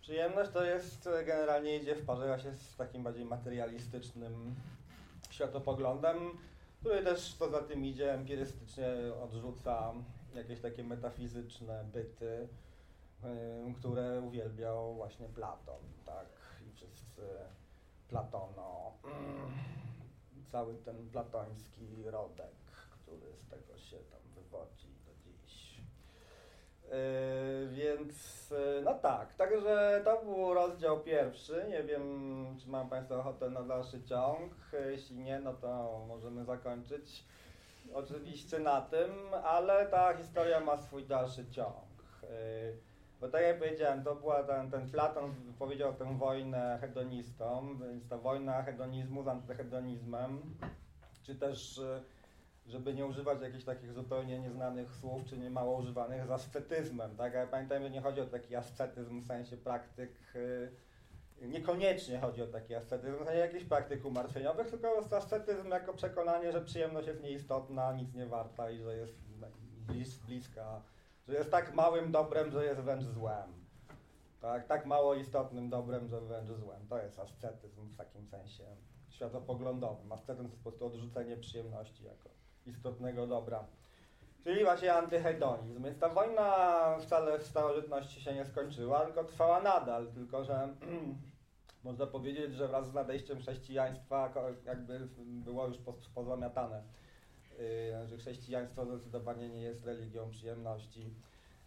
[0.00, 4.54] Przyjemność to jest, generalnie idzie w parze się z takim bardziej materialistycznym
[5.30, 6.16] światopoglądem,
[6.80, 8.86] który też co za tym idzie empirystycznie
[9.24, 9.92] odrzuca
[10.34, 12.48] jakieś takie metafizyczne byty,
[13.78, 16.26] które uwielbiał właśnie Platon, tak,
[16.68, 17.22] i wszyscy
[18.08, 18.92] Platono,
[20.52, 22.54] cały ten platoński rodek,
[22.90, 25.80] który z tego się tam wywodzi do dziś.
[26.82, 31.66] Yy, więc yy, no tak, także to był rozdział pierwszy.
[31.68, 34.52] Nie wiem, czy mam Państwo ochotę na dalszy ciąg.
[34.90, 37.24] Jeśli nie, no to możemy zakończyć
[37.94, 39.10] oczywiście na tym,
[39.44, 41.84] ale ta historia ma swój dalszy ciąg.
[42.22, 42.91] Yy,
[43.22, 48.18] bo tak jak powiedziałem, to była ten, ten Platon powiedział tę wojnę hedonistom, więc ta
[48.18, 50.40] wojna hedonizmu z antyhedonizmem,
[51.22, 52.02] czy też yy,
[52.66, 57.36] żeby nie używać jakichś takich zupełnie nieznanych słów, czy nie mało używanych, z ascetyzmem, tak?
[57.36, 60.10] Ale pamiętajmy, nie chodzi o taki ascetyzm w sensie praktyk,
[61.40, 66.52] yy, niekoniecznie chodzi o taki ascetyzm w sensie jakichś praktyk umartwieniowych, tylko ascetyzm jako przekonanie,
[66.52, 69.14] że przyjemność jest nieistotna, nic nie warta i że jest
[69.86, 70.82] blis, bliska,
[71.28, 73.62] że jest tak małym dobrem, że jest wręcz złem.
[74.40, 76.88] Tak, tak mało istotnym dobrem, że wręcz złem.
[76.88, 78.64] To jest ascetyzm w takim sensie
[79.08, 80.12] światopoglądowym.
[80.12, 82.28] Ascetyzm to jest po prostu odrzucenie przyjemności jako
[82.66, 83.64] istotnego dobra.
[84.44, 85.84] Czyli właśnie antyhedonizm.
[85.84, 90.68] Więc ta wojna wcale w starożytności się nie skończyła, tylko trwała nadal, tylko że
[91.84, 94.32] można powiedzieć, że wraz z nadejściem chrześcijaństwa
[94.64, 95.76] jakby było już
[96.14, 96.82] pozamiatane.
[97.58, 101.14] Yy, że chrześcijaństwo zdecydowanie nie jest religią przyjemności,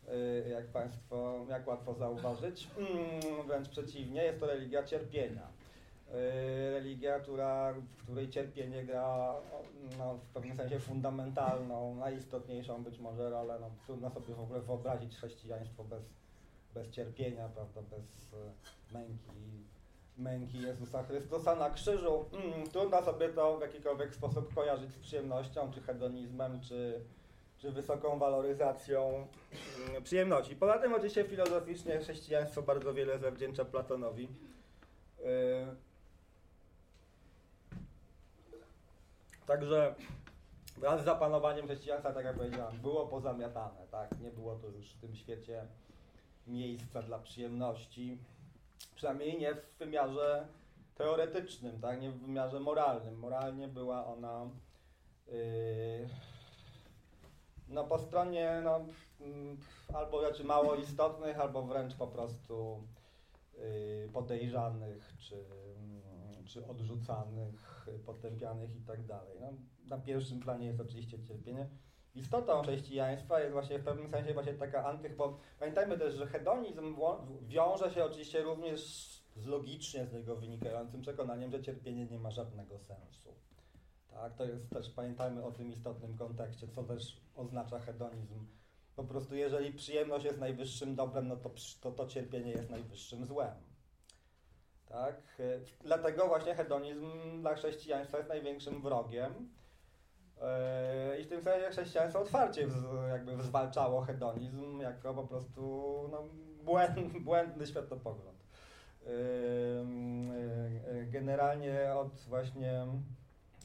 [0.07, 2.67] yy, jak Państwo, jak łatwo zauważyć.
[2.77, 5.47] Yy, wręcz przeciwnie, jest to religia cierpienia
[6.71, 9.35] religia, która, w której cierpienie gra
[9.97, 13.57] no, w pewnym sensie fundamentalną, najistotniejszą być może rolę.
[13.61, 16.03] No, trudno sobie w ogóle wyobrazić chrześcijaństwo bez,
[16.73, 18.35] bez cierpienia, prawda, bez
[18.93, 19.65] męki,
[20.17, 22.25] męki Jezusa Chrystusa na krzyżu.
[22.33, 27.01] Mm, trudno sobie to w jakikolwiek sposób kojarzyć z przyjemnością, czy hedonizmem, czy,
[27.57, 29.27] czy wysoką waloryzacją
[30.03, 30.55] przyjemności.
[30.55, 34.27] Poza tym oczywiście filozoficznie chrześcijaństwo bardzo wiele zawdzięcza Platonowi.
[39.45, 39.95] Także
[40.77, 44.19] wraz z zapanowaniem chrześcijaństwa, tak jak powiedziałem, było pozamiatane, tak?
[44.19, 45.65] Nie było tu już w tym świecie
[46.47, 48.17] miejsca dla przyjemności,
[48.95, 50.47] przynajmniej nie w wymiarze
[50.95, 52.01] teoretycznym, tak?
[52.01, 53.19] Nie w wymiarze moralnym.
[53.19, 54.49] Moralnie była ona
[55.27, 56.09] yy,
[57.67, 58.85] no po stronie no,
[59.93, 62.83] albo rzeczy mało istotnych, albo wręcz po prostu
[63.57, 69.37] y, podejrzanych, czy, mm, czy odrzucanych, potępianych i tak dalej.
[69.41, 69.53] No,
[69.89, 71.69] na pierwszym planie jest oczywiście cierpienie.
[72.15, 76.95] Istotą chrześcijaństwa jest właśnie w pewnym sensie właśnie taka anty, bo pamiętajmy też, że hedonizm
[77.41, 78.81] wiąże się oczywiście również
[79.35, 83.33] z logicznie z niego wynikającym przekonaniem, że cierpienie nie ma żadnego sensu.
[84.09, 88.47] Tak, to jest też, pamiętajmy o tym istotnym kontekście, co też oznacza hedonizm.
[88.95, 91.51] Po prostu jeżeli przyjemność jest najwyższym dobrem, no to
[91.81, 93.55] to, to cierpienie jest najwyższym złem.
[94.85, 95.41] Tak?
[95.81, 97.11] Dlatego właśnie hedonizm
[97.41, 99.49] dla chrześcijaństwa jest największym wrogiem.
[101.19, 102.67] I w tym sensie chrześcijaństwo otwarcie
[103.09, 105.61] jakby zwalczało hedonizm jako po prostu
[106.11, 106.23] no,
[106.63, 108.45] błędny, błędny światopogląd.
[111.11, 112.85] Generalnie od właśnie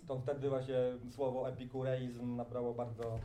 [0.07, 0.77] to wtedy właśnie
[1.11, 3.19] słowo epikureizm nabrało bardzo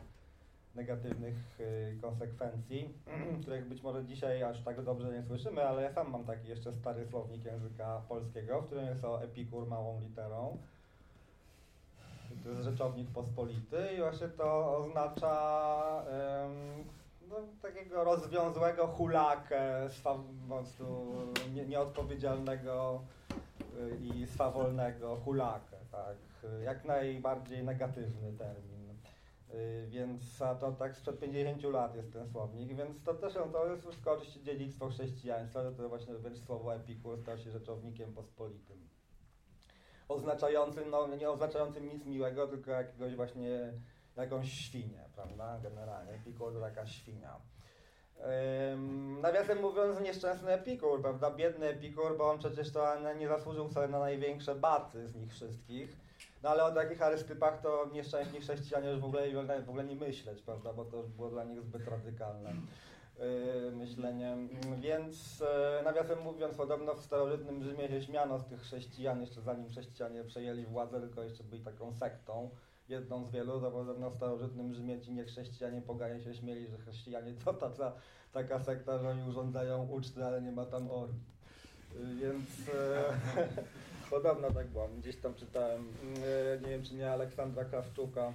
[0.74, 1.58] negatywnych
[2.00, 2.94] konsekwencji,
[3.42, 6.72] których być może dzisiaj aż tak dobrze nie słyszymy, ale ja sam mam taki jeszcze
[6.72, 10.58] stary słownik języka polskiego, w którym jest o epikur małą literą.
[12.42, 16.04] To jest rzeczownik pospolity i właśnie to oznacza
[17.28, 20.62] no, takiego rozwiązłego hulakę, po
[21.54, 23.02] nie, nieodpowiedzialnego
[23.50, 26.16] y, i swawolnego hulakę, tak
[26.64, 28.90] jak najbardziej negatywny termin.
[29.54, 33.66] Y, więc a to tak sprzed 50 lat jest ten słownik, więc to też to
[33.66, 38.88] jest wszystko oczywiście dziedzictwo chrześcijaństwa, to właśnie wręcz słowo epikur stał się rzeczownikiem pospolitym.
[40.08, 43.72] Oznaczającym, no nie oznaczającym nic miłego, tylko jakiegoś właśnie,
[44.16, 46.12] jakąś świnię, prawda, generalnie.
[46.12, 47.36] Epikur to taka świnia.
[48.72, 53.88] Ym, nawiasem mówiąc, nieszczęsny epikur, prawda, biedny epikur, bo on przecież to nie zasłużył sobie
[53.88, 56.06] na największe baty z nich wszystkich
[56.42, 60.42] no ale o takich arystypach to nieszczęśni chrześcijanie już w ogóle, w ogóle nie myśleć,
[60.42, 62.52] prawda, bo to już było dla nich zbyt radykalne
[63.18, 64.36] yy, myślenie.
[64.78, 69.68] Więc yy, nawiasem mówiąc, podobno w starożytnym Rzymie się śmiano z tych chrześcijan, jeszcze zanim
[69.68, 72.50] chrześcijanie przejęli władzę, tylko jeszcze byli taką sektą,
[72.88, 77.34] jedną z wielu, to podobno w starożytnym Rzymie ci niechrześcijanie poganie się śmieli, że chrześcijanie
[77.44, 77.92] to ta,
[78.32, 81.20] taka sekta, że oni urządzają uczty, ale nie ma tam orgi.
[81.94, 82.58] Yy, więc...
[82.58, 83.64] Yy,
[84.10, 84.88] Podobno tak było.
[84.98, 88.32] Gdzieś tam czytałem, mm, nie wiem czy nie Aleksandra Krawczuka,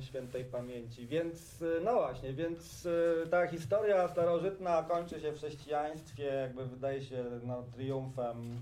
[0.00, 1.06] świętej pamięci.
[1.06, 7.02] Więc y, no właśnie, więc y, ta historia starożytna kończy się w chrześcijaństwie, jakby wydaje
[7.02, 8.60] się no, triumfem,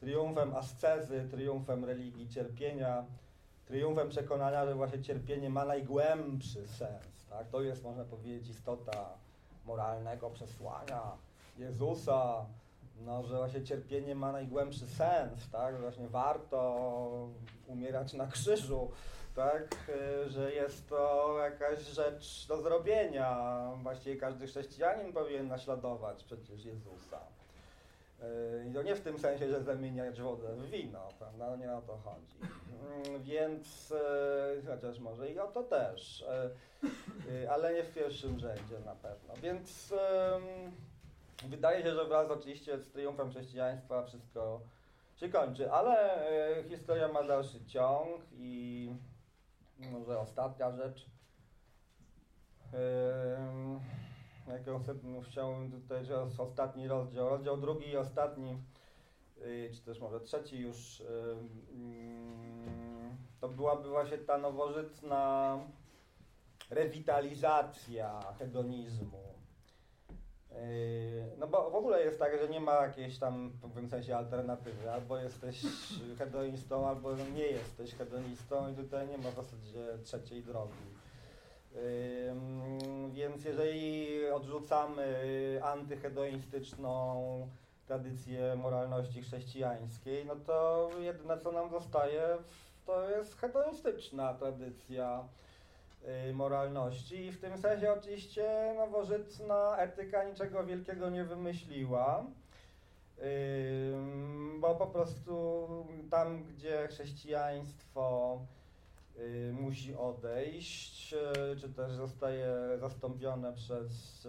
[0.00, 3.04] triumfem ascezy, triumfem religii cierpienia,
[3.66, 7.26] triumfem przekonania, że właśnie cierpienie ma najgłębszy sens.
[7.30, 7.48] Tak?
[7.48, 9.08] To jest, można powiedzieć, istota
[9.66, 11.02] moralnego przesłania
[11.58, 12.46] Jezusa,
[13.00, 15.74] no, że właśnie cierpienie ma najgłębszy sens, tak?
[15.74, 17.28] Że właśnie warto
[17.66, 18.90] umierać na krzyżu,
[19.36, 19.90] tak?
[20.26, 23.60] Że jest to jakaś rzecz do zrobienia.
[23.82, 27.20] Właściwie każdy chrześcijanin powinien naśladować przecież Jezusa.
[28.70, 31.50] I to nie w tym sensie, że zamieniać wodę w wino, prawda?
[31.50, 32.36] No nie o to chodzi.
[33.06, 33.94] Mm, więc,
[34.66, 36.24] chociaż może i o to też,
[37.50, 39.34] ale nie w pierwszym rzędzie na pewno.
[39.42, 39.94] Więc
[41.46, 44.60] Wydaje się, że wraz oczywiście z triumfem chrześcijaństwa wszystko
[45.16, 46.26] się kończy, ale
[46.58, 48.90] e, historia ma dalszy ciąg i
[49.78, 51.06] może ostatnia rzecz,
[52.74, 53.80] e,
[54.48, 54.82] jaką
[55.22, 58.58] chciałem tutaj, że ostatni rozdział, rozdział drugi i ostatni,
[59.40, 61.02] e, czy też może trzeci już,
[61.72, 65.58] mm, to byłaby właśnie ta nowożytna
[66.70, 69.37] rewitalizacja hedonizmu
[71.38, 74.90] no bo w ogóle jest tak, że nie ma jakiejś tam w pewnym sensie alternatywy.
[74.90, 75.62] Albo jesteś
[76.18, 80.72] hedonistą, albo nie jesteś hedonistą i tutaj nie ma w zasadzie trzeciej drogi.
[81.74, 81.80] Yy,
[83.12, 87.48] więc jeżeli odrzucamy antyhedonistyczną
[87.86, 92.38] tradycję moralności chrześcijańskiej, no to jedyne co nam zostaje
[92.88, 95.28] to jest hedonistyczna tradycja
[96.34, 97.16] moralności.
[97.16, 102.24] I w tym sensie oczywiście nowożytna etyka niczego wielkiego nie wymyśliła,
[104.60, 105.66] bo po prostu
[106.10, 108.38] tam, gdzie chrześcijaństwo
[109.18, 114.28] y, musi odejść, y, czy też zostaje zastąpione przez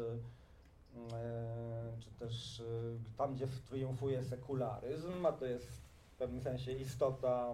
[1.99, 2.63] czy też
[3.17, 5.67] tam, gdzie triumfuje sekularyzm, a to jest
[6.15, 7.53] w pewnym sensie istota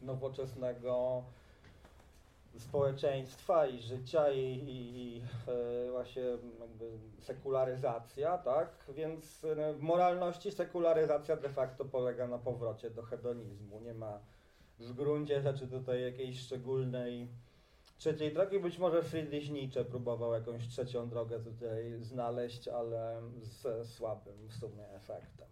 [0.00, 1.22] nowoczesnego
[2.58, 6.22] społeczeństwa i życia i, i, i e, właśnie
[7.20, 8.68] sekularyzacja, tak?
[8.88, 13.80] Więc e, w moralności sekularyzacja de facto polega na powrocie do hedonizmu.
[13.80, 14.20] Nie ma
[14.78, 17.28] w gruncie rzeczy tutaj jakiejś szczególnej
[17.98, 18.60] trzeciej drogi.
[18.60, 24.88] Być może Friedrich Nietzsche próbował jakąś trzecią drogę tutaj znaleźć, ale z słabym w sumie
[24.88, 25.51] efektem.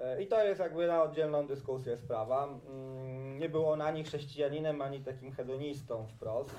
[0.00, 2.44] E, I to jest jakby na oddzielną dyskusję sprawa.
[2.44, 6.56] Mm, nie był on ani chrześcijaninem, ani takim hedonistą wprost,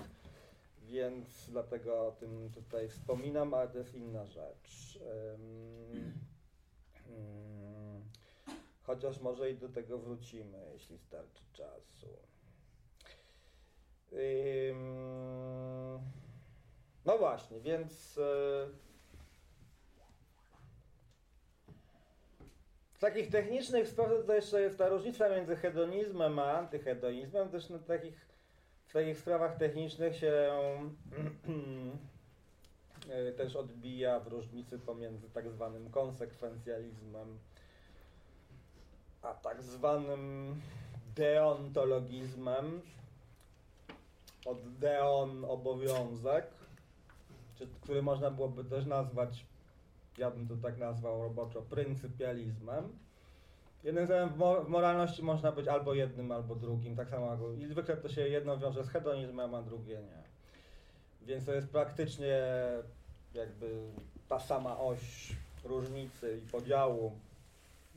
[0.83, 4.99] więc dlatego o tym tutaj wspominam, ale to jest inna rzecz.
[5.35, 6.13] Mm,
[8.83, 12.07] chociaż może i do tego wrócimy, jeśli starczy czasu.
[17.05, 18.19] No właśnie, więc
[22.97, 27.49] e, Z takich technicznych spraw to jeszcze jest ta różnica między hedonizmem a antyhedonizmem.
[27.49, 28.25] Też na takich,
[28.87, 30.51] w takich sprawach technicznych się
[33.37, 37.37] też odbija w różnicy pomiędzy tak zwanym konsekwencjalizmem
[39.21, 40.55] a tak zwanym
[41.15, 42.81] deontologizmem.
[44.45, 46.45] Od deon obowiązek,
[47.55, 49.45] czy, który można byłoby też nazwać
[50.17, 52.97] ja bym to tak nazwał roboczo, pryncypializmem.
[53.83, 58.09] Jednym zdaniem w moralności można być albo jednym, albo drugim, tak samo i zwykle to
[58.09, 60.23] się jedno wiąże z hedonizmem, a drugie nie.
[61.21, 62.41] Więc to jest praktycznie
[63.33, 63.79] jakby
[64.29, 65.31] ta sama oś
[65.63, 67.11] różnicy i podziału.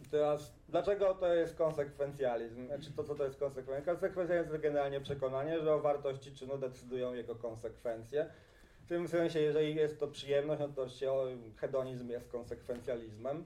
[0.05, 2.67] I teraz, dlaczego to jest konsekwencjalizm?
[2.67, 3.93] Znaczy to, co to jest konsekwencja?
[3.93, 8.27] Konsekwencjalizm to generalnie przekonanie, że o wartości czynu decydują jego konsekwencje
[8.91, 11.13] tym sensie, jeżeli jest to przyjemność, no to się
[11.57, 13.45] hedonizm jest konsekwencjalizmem.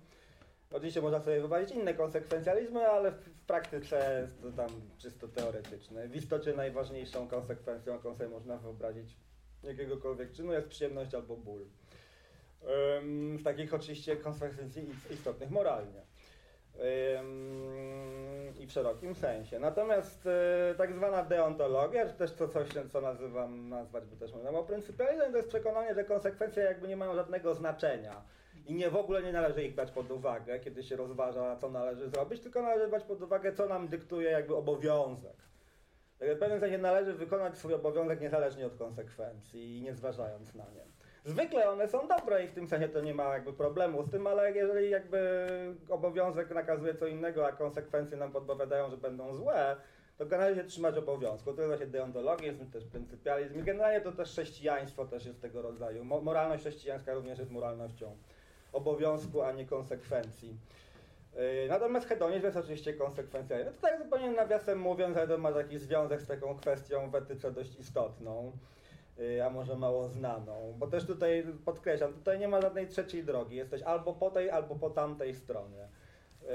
[0.71, 6.09] Oczywiście można sobie wyobrazić inne konsekwencjalizmy, ale w, w praktyce jest to tam czysto teoretyczne.
[6.09, 9.17] W istocie najważniejszą konsekwencją, jaką sobie można wyobrazić
[9.63, 11.67] jakiegokolwiek czynu, jest przyjemność albo ból.
[13.39, 16.14] W takich oczywiście konsekwencji istotnych moralnie
[18.61, 19.59] i w szerokim sensie.
[19.59, 24.51] Natomiast e, tak zwana deontologia, czy też to coś, co nazywam, nazwać by też można
[24.51, 28.23] było pryncypializm, to jest przekonanie, że konsekwencje jakby nie mają żadnego znaczenia
[28.67, 32.09] i nie w ogóle nie należy ich brać pod uwagę, kiedy się rozważa, co należy
[32.09, 35.37] zrobić, tylko należy brać pod uwagę, co nam dyktuje jakby obowiązek.
[36.19, 40.65] Tak w pewnym sensie należy wykonać swój obowiązek niezależnie od konsekwencji i nie zważając na
[40.65, 40.94] nie.
[41.25, 44.27] Zwykle one są dobre i w tym sensie to nie ma jakby problemu z tym,
[44.27, 45.49] ale jeżeli jakby
[45.89, 49.77] obowiązek nakazuje co innego, a konsekwencje nam podpowiadają, że będą złe,
[50.19, 51.53] to generalnie trzymać obowiązku.
[51.53, 56.05] To jest właśnie deontologizm, też pryncypializm i generalnie to też chrześcijaństwo też jest tego rodzaju.
[56.05, 58.17] Moralność chrześcijańska również jest moralnością
[58.73, 60.57] obowiązku, a nie konsekwencji.
[61.37, 63.65] Yy, natomiast hedonizm jest oczywiście konsekwencjalny.
[63.65, 67.15] No to tak zupełnie nawiasem mówiąc, ale to ma taki związek z taką kwestią w
[67.15, 68.53] etyce dość istotną.
[69.19, 70.75] Y, a może mało znaną.
[70.79, 73.57] Bo też tutaj podkreślam, tutaj nie ma żadnej trzeciej drogi.
[73.57, 75.89] Jesteś albo po tej, albo po tamtej stronie.
[76.43, 76.49] Yy,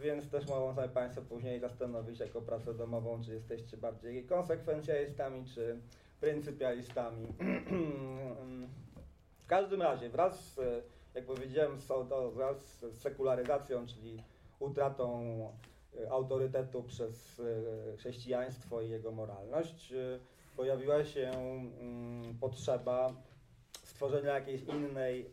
[0.00, 5.78] więc też mogą sobie Państwo później zastanowić jako pracę domową, czy jesteście bardziej konsekwencjalistami, czy
[6.20, 7.26] pryncypialistami.
[9.44, 10.84] w każdym razie, wraz z,
[11.14, 11.88] jak powiedziałem, z,
[12.34, 14.22] wraz z sekularyzacją, czyli
[14.58, 15.22] utratą
[15.94, 19.94] y, autorytetu przez y, chrześcijaństwo i jego moralność,
[20.56, 23.12] pojawiła się mm, potrzeba
[23.84, 25.30] stworzenia jakiejś innej,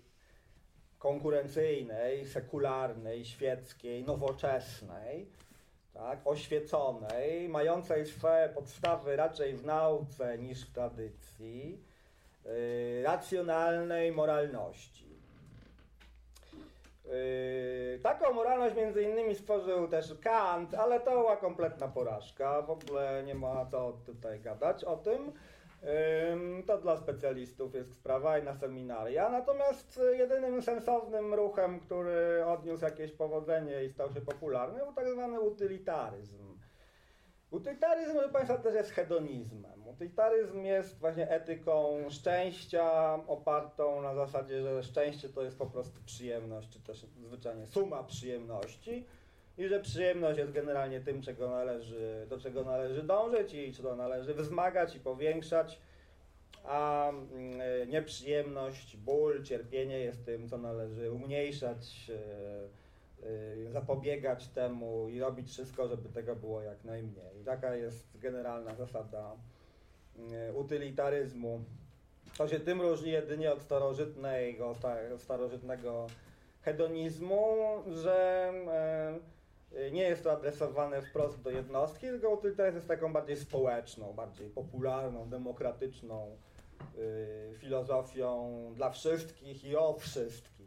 [1.00, 5.30] konkurencyjnej, sekularnej, świeckiej, nowoczesnej,
[5.94, 11.84] tak, oświeconej, mającej swoje podstawy raczej w nauce niż w tradycji,
[12.46, 15.09] yy, racjonalnej moralności.
[17.10, 23.24] Yy, taką moralność między innymi stworzył też Kant, ale to była kompletna porażka, w ogóle
[23.24, 25.32] nie ma co tutaj gadać o tym.
[25.84, 29.30] Yy, to dla specjalistów jest sprawa i na seminaria.
[29.30, 35.40] Natomiast jedynym sensownym ruchem, który odniósł jakieś powodzenie i stał się popularny, był tak zwany
[35.40, 36.49] utylitaryzm.
[37.52, 39.88] Utylitaryzm, proszę Państwa, też jest hedonizmem.
[39.88, 46.70] Utylitaryzm jest właśnie etyką szczęścia opartą na zasadzie, że szczęście to jest po prostu przyjemność,
[46.70, 49.06] czy też zwyczajnie suma przyjemności
[49.58, 54.34] i że przyjemność jest generalnie tym, czego należy, do czego należy dążyć i czego należy
[54.34, 55.80] wzmagać i powiększać,
[56.64, 62.79] a mm, nieprzyjemność, ból, cierpienie jest tym, co należy umniejszać, Y,
[63.70, 67.44] zapobiegać temu i robić wszystko, żeby tego było jak najmniej.
[67.46, 69.36] Taka jest generalna zasada
[70.50, 71.64] y, utylitaryzmu.
[72.38, 74.76] To się tym różni jedynie od starożytnego,
[75.18, 76.08] starożytnego
[76.62, 77.56] hedonizmu,
[77.88, 78.52] że
[79.74, 84.50] y, nie jest to adresowane wprost do jednostki, tylko utylitaryzm jest taką bardziej społeczną, bardziej
[84.50, 86.38] popularną, demokratyczną
[87.58, 90.59] filozofią dla wszystkich i o wszystkich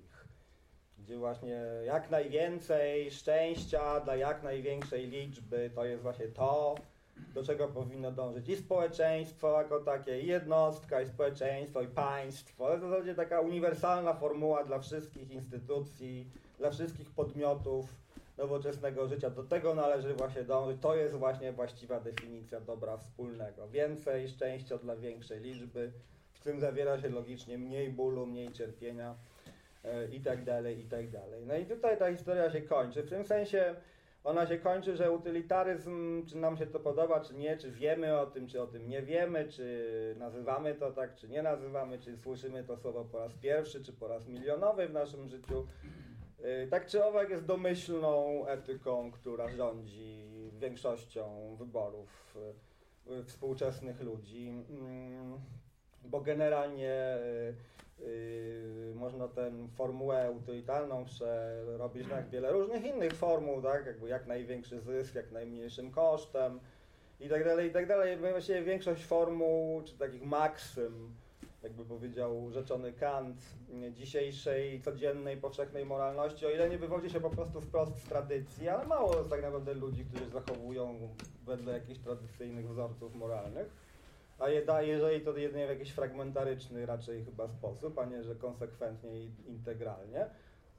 [1.02, 6.74] gdzie właśnie jak najwięcej szczęścia dla jak największej liczby to jest właśnie to,
[7.34, 12.68] do czego powinno dążyć i społeczeństwo jako takie, i jednostka, i społeczeństwo, i państwo.
[12.68, 17.86] To w zasadzie taka uniwersalna formuła dla wszystkich instytucji, dla wszystkich podmiotów
[18.38, 19.30] nowoczesnego życia.
[19.30, 20.82] Do tego należy właśnie dążyć.
[20.82, 23.68] To jest właśnie właściwa definicja dobra wspólnego.
[23.68, 25.92] Więcej szczęścia dla większej liczby,
[26.32, 29.14] w tym zawiera się logicznie mniej bólu, mniej cierpienia
[30.12, 31.46] i tak dalej, i tak dalej.
[31.46, 33.02] No i tutaj ta historia się kończy.
[33.02, 33.74] W tym sensie
[34.24, 38.26] ona się kończy, że utylitaryzm, czy nam się to podoba, czy nie, czy wiemy o
[38.26, 42.64] tym, czy o tym nie wiemy, czy nazywamy to tak, czy nie nazywamy, czy słyszymy
[42.64, 45.66] to słowo po raz pierwszy, czy po raz milionowy w naszym życiu.
[46.64, 50.26] Y, tak czy owak jest domyślną etyką, która rządzi
[50.60, 52.36] większością wyborów
[53.06, 55.40] y, współczesnych ludzi, mm,
[56.04, 57.18] bo generalnie
[58.00, 63.86] y, można tę formułę utylitarną przerobić na wiele różnych innych formuł, tak?
[63.86, 66.60] Jakby jak największy zysk, jak najmniejszym kosztem
[67.20, 68.16] i tak dalej, i tak dalej.
[68.16, 71.14] Właściwie większość formuł, czy takich maksym,
[71.62, 73.36] jakby powiedział rzeczony Kant,
[73.92, 78.86] dzisiejszej, codziennej, powszechnej moralności, o ile nie wywodzi się po prostu wprost z tradycji, ale
[78.86, 81.08] mało jest tak naprawdę ludzi, którzy zachowują
[81.46, 83.91] wedle jakichś tradycyjnych wzorców moralnych.
[84.42, 89.30] A jeżeli to jedynie w jakiś fragmentaryczny raczej chyba sposób, a nie, że konsekwentnie i
[89.46, 90.26] integralnie,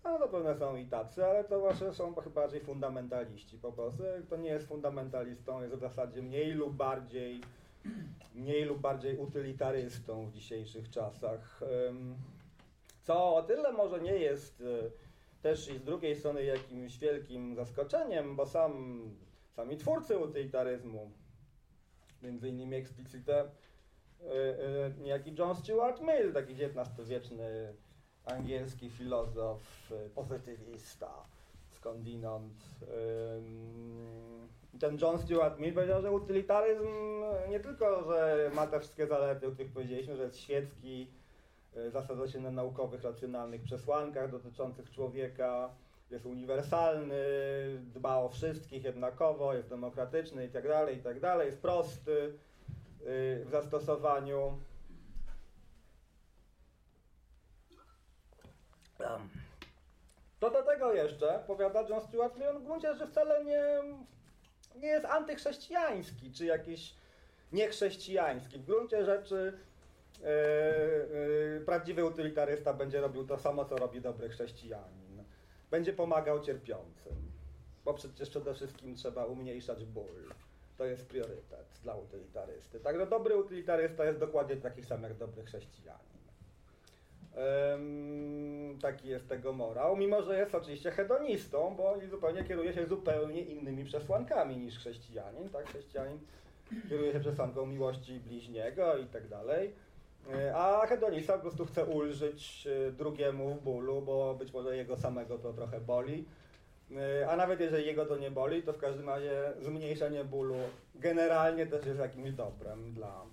[0.04, 4.04] no to pewne są i tacy, ale to właśnie są chyba bardziej fundamentaliści po prostu.
[4.28, 7.42] Kto nie jest fundamentalistą, jest w zasadzie mniej lub bardziej
[8.36, 11.60] mniej lub bardziej utylitarystą w dzisiejszych czasach.
[13.04, 14.90] Co o tyle może nie jest e,
[15.42, 19.02] też i z drugiej strony jakimś wielkim zaskoczeniem, bo sam,
[19.56, 21.12] sami twórcy utylitaryzmu,
[22.24, 23.46] między innymi eksplicite e,
[24.26, 27.74] e, niejaki John Stuart Mill, taki XIX-wieczny
[28.26, 31.26] angielski filozof, pozytywista,
[31.70, 32.54] skądinąd.
[34.80, 36.88] Ten John Stuart Mill powiedział, że utylitaryzm
[37.50, 41.08] nie tylko, że ma te wszystkie zalety, o których powiedzieliśmy, że jest świecki,
[41.76, 45.70] e, zasadza się na naukowych, racjonalnych przesłankach dotyczących człowieka,
[46.14, 47.16] jest uniwersalny,
[47.94, 52.34] dba o wszystkich jednakowo, jest demokratyczny itd., tak itd., tak jest prosty
[53.02, 54.58] e, w zastosowaniu.
[60.40, 63.64] To do tego jeszcze, powiada John Stuart Mill, w gruncie rzeczy wcale nie,
[64.76, 66.96] nie jest antychrześcijański, czy jakiś
[67.52, 68.60] niechrześcijański.
[68.60, 69.58] W gruncie rzeczy
[70.20, 70.28] yy,
[71.60, 75.03] yy, prawdziwy utylitarysta będzie robił to samo, co robi dobry chrześcijanin.
[75.74, 77.14] Będzie pomagał cierpiącym,
[77.86, 80.34] bo przecież przede wszystkim trzeba umniejszać ból.
[80.78, 82.80] To jest priorytet dla utylitarysty.
[82.80, 86.24] Także dobry utylitarysta jest dokładnie taki sam jak dobry chrześcijanin.
[88.82, 93.86] Taki jest tego morał, mimo że jest oczywiście hedonistą, bo zupełnie kieruje się zupełnie innymi
[93.86, 95.50] przesłankami niż chrześcijanin.
[95.50, 95.66] Tak?
[95.66, 96.20] Chrześcijanin
[96.90, 99.74] kieruje się przesłanką miłości bliźniego i tak dalej.
[100.32, 104.98] E, a hedonista po prostu chce ulżyć e, drugiemu w bólu, bo być może jego
[104.98, 106.26] samego to trochę boli.
[107.22, 110.56] E, a nawet jeżeli jego to nie boli, to w każdym razie zmniejszenie bólu
[110.96, 113.26] generalnie też jest jakimś dobrem dla,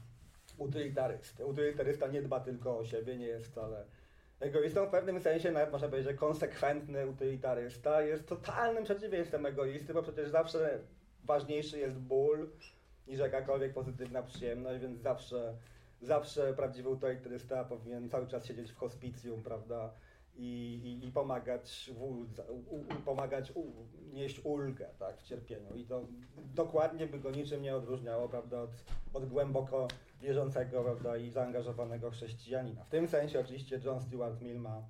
[0.61, 1.47] utylitarysty.
[1.47, 3.85] Utylitarysta nie dba tylko o siebie, nie jest wcale
[4.41, 4.87] egoistą.
[4.87, 10.29] W pewnym sensie nawet można powiedzieć, że konsekwentny utylitarysta jest totalnym przeciwieństwem egoisty, bo przecież
[10.29, 10.79] zawsze
[11.25, 12.49] ważniejszy jest ból
[13.07, 15.55] niż jakakolwiek pozytywna przyjemność, więc zawsze,
[16.01, 19.91] zawsze prawdziwy utylitarysta powinien cały czas siedzieć w hospicjum, prawda?
[20.37, 23.65] i, i, i pomagać, w, u, pomagać u,
[24.13, 25.75] nieść ulgę tak, w cierpieniu.
[25.75, 26.05] I to
[26.55, 28.71] dokładnie by go niczym nie odróżniało prawda, od,
[29.13, 29.89] od głęboko
[30.21, 32.85] wierzącego prawda, i zaangażowanego chrześcijanina.
[32.85, 34.83] W tym sensie oczywiście John Stuart Mill ma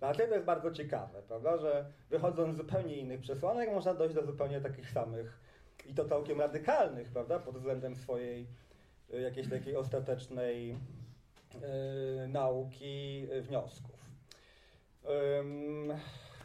[0.00, 0.28] rację.
[0.28, 4.60] To jest bardzo ciekawe, prawda, że wychodząc z zupełnie innych przesłanek można dojść do zupełnie
[4.60, 5.40] takich samych
[5.86, 8.46] i to całkiem radykalnych, prawda, pod względem swojej
[9.12, 14.00] jakiejś takiej ostatecznej yy, nauki yy, wniosków.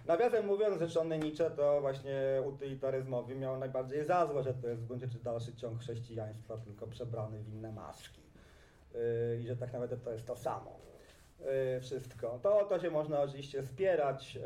[0.08, 4.88] Nawiasem mówiąc, rzeczony Nietzsche to właśnie utylitaryzmowy miał najbardziej za złe, że to jest w
[4.88, 8.22] gruncie czy dalszy ciąg chrześcijaństwa, tylko przebrany w inne maski.
[9.40, 10.80] I że tak naprawdę to jest to samo.
[11.82, 12.40] Wszystko.
[12.44, 14.40] To, to się można oczywiście spierać.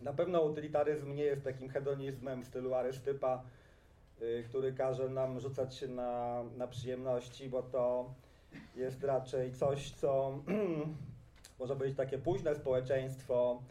[0.00, 3.42] Na pewno utylitaryzm nie jest takim hedonizmem w stylu Arystypa,
[4.48, 8.14] który każe nam rzucać się na, na przyjemności, bo to
[8.76, 10.38] jest raczej coś, co
[11.60, 13.62] może być takie późne społeczeństwo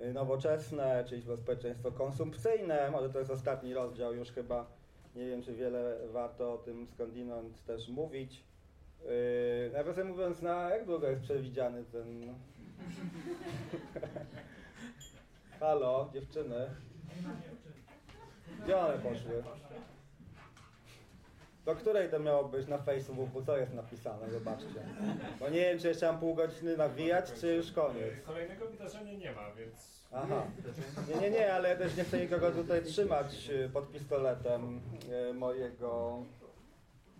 [0.00, 4.66] y, nowoczesne, czyli społeczeństwo konsumpcyjne, może to jest ostatni rozdział już chyba,
[5.16, 8.44] nie wiem czy wiele warto o tym skądinąd też mówić.
[9.04, 12.34] Yy, nawiasem mówiąc, na jak długo jest przewidziany ten...
[15.60, 16.70] Halo, dziewczyny.
[18.64, 19.42] Gdzie one poszły?
[21.64, 23.42] Do której to miało być na Facebooku?
[23.42, 24.30] Co jest napisane?
[24.30, 24.84] Zobaczcie.
[25.40, 28.24] Bo nie wiem, czy jeszcze mam pół godziny nawijać, czy już koniec.
[28.26, 30.42] Kolejnego wydarzenia nie ma, więc Aha.
[31.08, 34.80] Nie, nie, nie, ale ja też nie chcę nikogo tutaj trzymać y, pod pistoletem
[35.30, 36.22] y, mojego,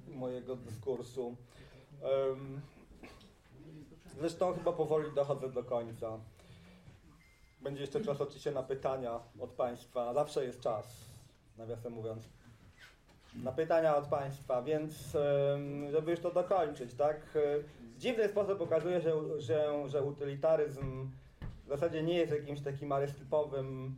[0.09, 1.36] mojego dyskursu.
[4.18, 6.18] Zresztą chyba powoli dochodzę do końca.
[7.61, 10.14] Będzie jeszcze czas oczywiście na pytania od Państwa.
[10.14, 11.09] Zawsze jest czas,
[11.61, 12.28] nawiasem mówiąc.
[13.42, 15.16] Na pytania od Państwa, więc
[15.90, 17.16] żeby już to dokończyć, tak?
[17.34, 21.11] W dziwny sposób pokazuje, że, że, że utylitaryzm
[21.64, 23.94] w zasadzie nie jest jakimś takim arystypowym,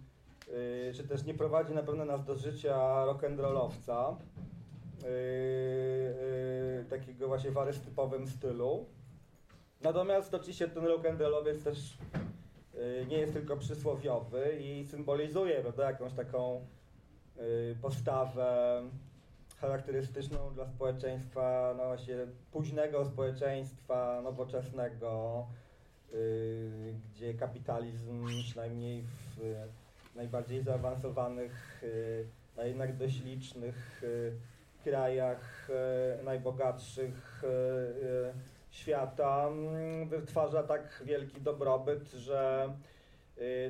[0.48, 4.14] yy, czy też nie prowadzi na pewno nas do życia rock'n'rollowca,
[5.02, 8.86] yy, takiego właśnie w arystypowym stylu.
[9.82, 11.98] Natomiast oczywiście ten rock'n'rollowiec też
[13.08, 16.66] nie jest tylko przysłowiowy i symbolizuje prawda, jakąś taką
[17.82, 18.82] postawę
[19.60, 22.16] charakterystyczną dla społeczeństwa, no właśnie
[22.52, 25.46] późnego społeczeństwa, nowoczesnego,
[26.14, 29.54] y, gdzie kapitalizm przynajmniej w y,
[30.16, 32.26] najbardziej zaawansowanych, y,
[32.56, 34.32] a jednak dość licznych y,
[34.84, 35.70] krajach
[36.20, 38.32] y, najbogatszych y, y,
[38.70, 43.01] świata mm, wytwarza tak wielki dobrobyt, że, y,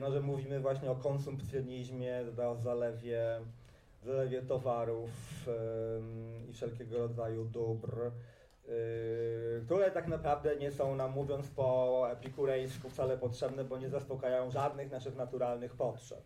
[0.01, 3.41] no, że mówimy właśnie o konsumpcjonizmie, o zalewie,
[4.03, 5.11] zalewie towarów
[6.49, 8.11] i wszelkiego rodzaju dóbr.
[8.69, 14.51] Yy, które tak naprawdę nie są nam, mówiąc po epikurejsku, wcale potrzebne, bo nie zaspokajają
[14.51, 16.23] żadnych naszych naturalnych potrzeb.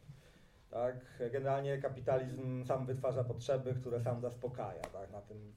[0.70, 0.96] Tak?
[1.32, 4.82] Generalnie kapitalizm sam wytwarza potrzeby, które sam zaspokaja.
[4.82, 5.12] Tak?
[5.12, 5.52] Na tym y,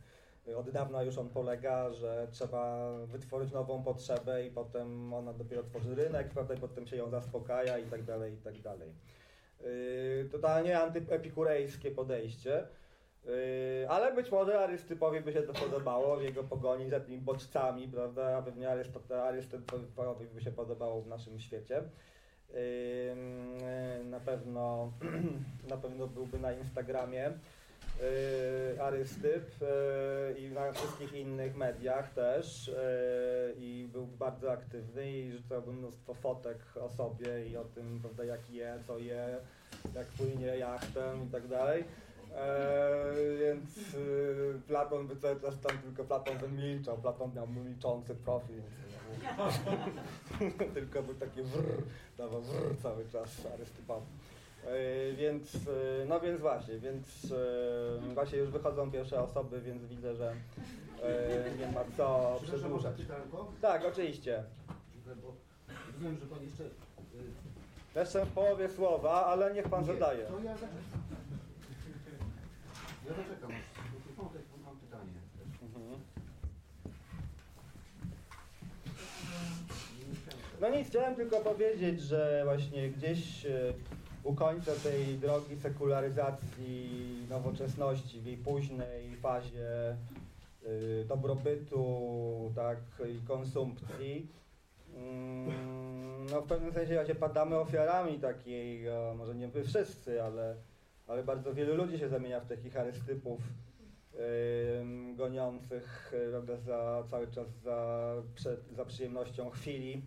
[0.57, 5.95] od dawna już on polega, że trzeba wytworzyć nową potrzebę i potem ona dopiero tworzy
[5.95, 6.53] rynek, prawda?
[6.53, 8.93] i potem się ją zaspokaja i tak dalej, i tak dalej.
[9.61, 12.67] Yy, totalnie antyepikurejskie podejście.
[13.25, 17.87] Yy, ale być może Arystypowi by się to podobało w jego pogoni za tymi bodźcami,
[17.87, 18.37] prawda?
[18.37, 18.69] A pewnie
[19.23, 21.83] Arystypowi by się podobało w naszym świecie.
[22.49, 24.91] Yy, na pewno,
[25.69, 27.33] na pewno byłby na Instagramie
[27.99, 35.31] yy, Arystyp yy, i na wszystkich innych mediach też yy, i był bardzo aktywny i
[35.31, 39.37] rzucałby mnóstwo fotek o sobie i o tym, prawda, jak je, co je,
[39.95, 41.83] jak płynie jachtem i tak dalej.
[42.37, 43.95] Eee, więc
[44.67, 48.79] Platon by cały czas tam tylko Platon by milczał, Platon miał milczący profil, więc
[50.73, 51.83] tylko był taki wrr,
[52.17, 54.05] dawał wrr cały czas Arystypowi.
[54.67, 60.15] Eee, więc, y, no więc właśnie, więc y, właśnie już wychodzą pierwsze osoby, więc widzę,
[60.15, 60.33] że
[61.59, 62.95] nie ma co przedłużać.
[63.61, 64.43] Tak, oczywiście.
[65.93, 66.63] Rozumiem, że pan jeszcze...
[67.95, 70.25] Jeszcze w połowie słowa, ale niech pan nie, zadaje.
[70.25, 70.69] To ja zaczekam.
[73.07, 73.51] Ja zaczekam,
[74.17, 74.29] mam,
[74.65, 75.11] mam pytanie.
[75.61, 76.01] Mhm.
[80.61, 83.73] No nic, chciałem tylko powiedzieć, że właśnie gdzieś e,
[84.23, 89.95] u końca tej drogi sekularyzacji nowoczesności, w jej późnej fazie e,
[91.07, 92.77] dobrobytu tak,
[93.09, 94.27] i konsumpcji,
[94.95, 100.55] mm, no w pewnym sensie właśnie padamy ofiarami takiej, e, może nie wy wszyscy, ale,
[101.07, 103.39] ale bardzo wielu ludzi się zamienia w takich arystypów
[105.15, 110.01] goniących y, prawda, za, cały czas za, przed, za przyjemnością chwili.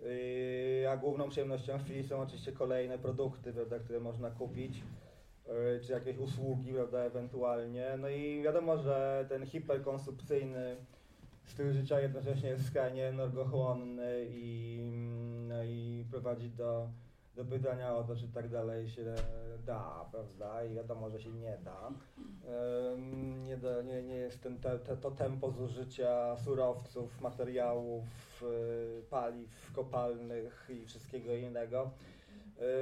[0.00, 4.82] Yy, a główną przyjemnością chwili są oczywiście kolejne produkty, prawda, które można kupić,
[5.46, 7.86] yy, czy jakieś usługi, prawda, ewentualnie.
[7.98, 10.76] No i wiadomo, że ten hiperkonsumpcyjny
[11.44, 16.88] styl życia jednocześnie jest skrajnie energochłonny i, mm, no i prowadzi do,
[17.38, 19.14] do pytania o to, czy tak dalej się
[19.66, 20.64] da, prawda?
[20.64, 21.90] I wiadomo, że się nie da.
[23.46, 28.04] Nie, da, nie, nie jest ten, te, to tempo zużycia surowców, materiałów,
[28.42, 31.90] y, paliw kopalnych i wszystkiego innego.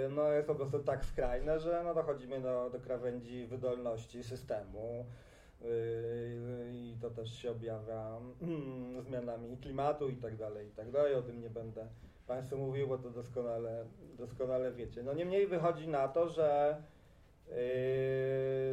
[0.07, 5.05] y, No jest po prostu tak skrajne, że no dochodzimy do, do krawędzi wydolności systemu.
[5.61, 5.69] Yy,
[6.73, 11.15] i to też się objawia mm, zmianami klimatu i tak dalej, i tak dalej.
[11.15, 11.87] O tym nie będę
[12.27, 13.85] Państwu mówił, bo to doskonale,
[14.19, 15.03] doskonale wiecie.
[15.03, 16.83] No niemniej wychodzi na to, że,
[17.49, 17.55] yy,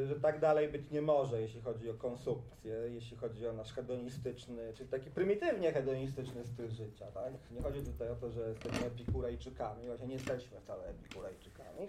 [0.07, 4.73] że tak dalej być nie może, jeśli chodzi o konsumpcję, jeśli chodzi o nasz hedonistyczny,
[4.73, 7.05] czyli taki prymitywnie hedonistyczny styl życia.
[7.13, 7.33] Tak?
[7.51, 11.87] Nie chodzi tutaj o to, że jesteśmy epikurejczykami, właśnie nie jesteśmy wcale epikurejczykami,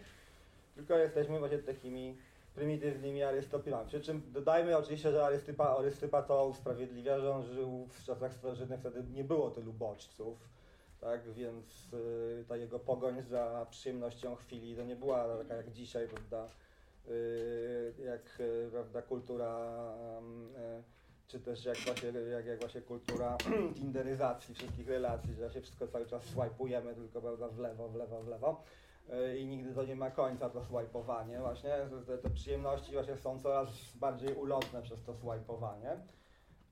[0.74, 2.16] tylko jesteśmy właśnie takimi
[2.54, 3.88] prymitywnymi arystopilami.
[3.88, 8.80] Przy czym dodajmy oczywiście, że Arystypa, Arystypa to usprawiedliwia, że on żył w czasach starożytnych,
[8.80, 10.38] wtedy nie było tylu bodźców,
[11.04, 16.08] tak, więc y, ta jego pogoń za przyjemnością chwili to nie była taka jak dzisiaj,
[16.08, 16.46] prawda,
[17.08, 19.58] y, jak y, prawda, kultura,
[20.18, 20.82] em, y,
[21.28, 23.38] czy też jak właśnie, jak, jak właśnie kultura
[23.80, 28.22] tinderyzacji wszystkich relacji, że się wszystko cały czas swajpujemy tylko prawda, w lewo, w lewo,
[28.22, 28.62] w lewo.
[29.38, 31.70] I nigdy to nie ma końca, to swajpowanie właśnie.
[32.06, 35.96] Te, te przyjemności właśnie są coraz bardziej ulotne przez to swajpowanie.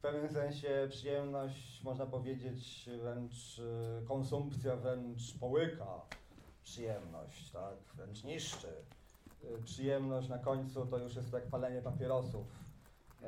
[0.02, 6.00] W pewnym sensie przyjemność, można powiedzieć, wręcz y, konsumpcja wręcz połyka
[6.62, 8.68] przyjemność, tak, wręcz niszczy.
[9.44, 13.24] Y, Przyjemność na końcu to już jest jak palenie papierosów y,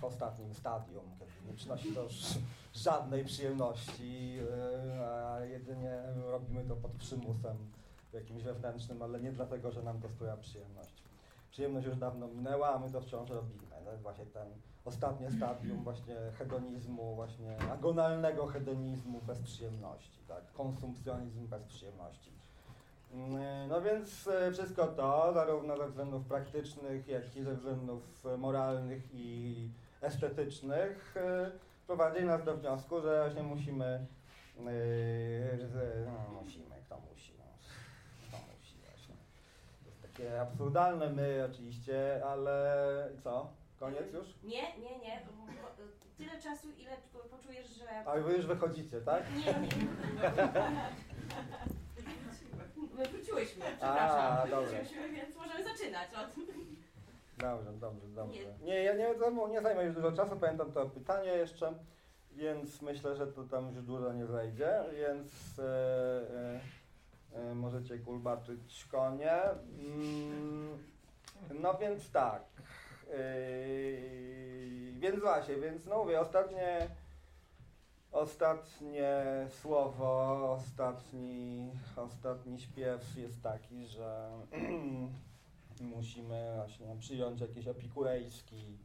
[0.00, 2.14] w ostatnim stadium, kiedy nie przynosi to już
[2.74, 4.38] żadnej przyjemności,
[5.06, 7.56] a jedynie robimy to pod przymusem
[8.12, 11.02] jakimś wewnętrznym, ale nie dlatego, że nam to sprawia przyjemność.
[11.50, 13.62] Przyjemność już dawno minęła, a my to wciąż robimy.
[13.92, 14.48] Jest właśnie ten
[14.84, 20.52] ostatnie stadium właśnie hedonizmu, właśnie agonalnego hedonizmu bez przyjemności, tak?
[20.52, 22.32] Konsumpcjonizm bez przyjemności.
[23.12, 28.36] Mm, No więc e, wszystko to, zarówno ze względów praktycznych, jak i ze względów e,
[28.36, 29.68] moralnych i
[30.00, 31.50] estetycznych, e,
[31.86, 34.06] prowadzi nas do wniosku, że właśnie musimy,
[34.56, 37.44] no, musimy, kto musi, no,
[38.28, 38.74] kto musi.
[39.82, 43.63] To jest takie absurdalne my oczywiście, ale co?
[43.84, 44.26] Koniec już?
[44.42, 45.20] Nie, nie, nie.
[46.18, 48.04] Tyle czasu, ile po- poczujesz, że.
[48.06, 49.22] A wy już wychodzicie, tak?
[49.36, 49.68] Nie, nie.
[52.96, 54.38] My wróciłyśmy, przepraszam.
[54.38, 54.60] A, dobra.
[54.60, 56.34] Wróciłyśmy, więc możemy zaczynać od.
[57.38, 58.38] Dobrze, dobrze, dobrze.
[58.40, 58.46] Nie.
[58.66, 61.74] Nie, ja nie, zajmę- nie zajmę już dużo czasu, pamiętam to pytanie jeszcze,
[62.32, 65.62] więc myślę, że to tam już dużo nie zajdzie, więc e,
[67.34, 69.32] e, e, możecie kulbaczyć konie.
[69.78, 70.78] Mm,
[71.50, 72.42] no więc tak.
[73.08, 76.88] Yy, więc właśnie, więc no mówię, ostatnie,
[78.12, 79.24] ostatnie
[79.62, 84.30] słowo, ostatni, ostatni śpiew jest taki, że
[85.96, 88.78] musimy właśnie przyjąć jakiś epikurejski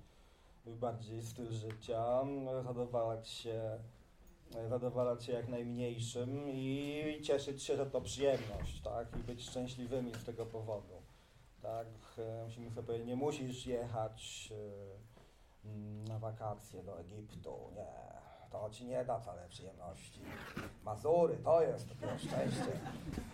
[0.66, 2.26] bardziej styl życia,
[2.64, 3.80] zadowalać się,
[4.70, 9.08] zadowalać się jak najmniejszym i cieszyć się, że to przyjemność, tak?
[9.20, 11.09] I być szczęśliwymi z tego powodu.
[11.62, 11.88] Tak,
[12.20, 14.50] E, musimy sobie powiedzieć, nie musisz jechać
[15.66, 17.88] e, mm, na wakacje do Egiptu, nie,
[18.52, 20.22] to ci nie da wcale przyjemności.
[20.84, 22.72] Mazury, to jest dopiero szczęście.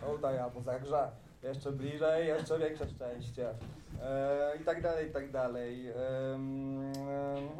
[0.06, 1.10] Tutaj albo zagrze,
[1.42, 3.54] jeszcze bliżej, jeszcze większe szczęście.
[4.02, 5.88] E, I tak dalej, i tak dalej.
[5.88, 6.92] Em,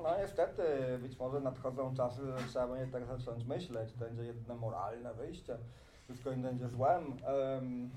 [0.02, 0.62] No niestety,
[0.98, 5.58] być może nadchodzą czasy, że trzeba będzie tak zacząć myśleć, to będzie jedyne moralne wyjście,
[6.04, 7.16] wszystko inne będzie złem.
[7.26, 7.90] Em,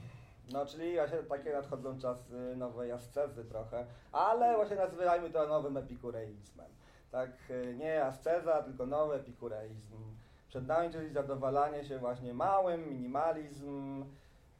[0.52, 6.68] No, czyli właśnie takie nadchodzą czasy nowej ascezy trochę, ale właśnie nazywajmy to nowym epikureizmem.
[7.12, 9.95] Tak, e, nie asceza, tylko nowy epikureizm.
[10.47, 14.06] Przed nami czyli zadowalanie się właśnie małym, minimalizm,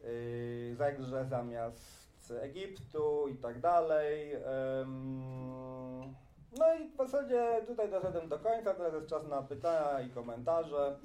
[0.04, 4.36] yy, zegrze zamiast Egiptu i tak dalej.
[4.82, 6.16] Ym,
[6.58, 11.00] No i w zasadzie tutaj doszedłem do końca, teraz jest czas na pytania i komentarze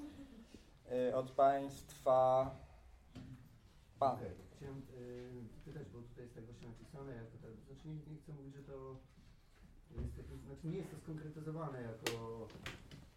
[0.91, 2.51] yy, od Państwa.
[3.99, 4.17] Pan.
[4.65, 8.33] Chciałem y, pytać, bo tutaj jest tak właśnie napisane, jako tak, znaczy nie, nie chcę
[8.33, 9.01] mówić, że to
[10.03, 12.13] jest takie, znaczy nie jest to skonkretyzowane jako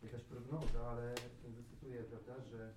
[0.04, 1.16] jakaś prognoza, ale
[1.58, 2.74] zacytuję, prawda, że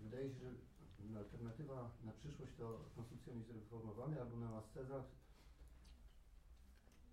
[0.00, 5.04] y, wydaje się, że alternatywa na przyszłość to konsumpcjonizm reformowany albo neoasceza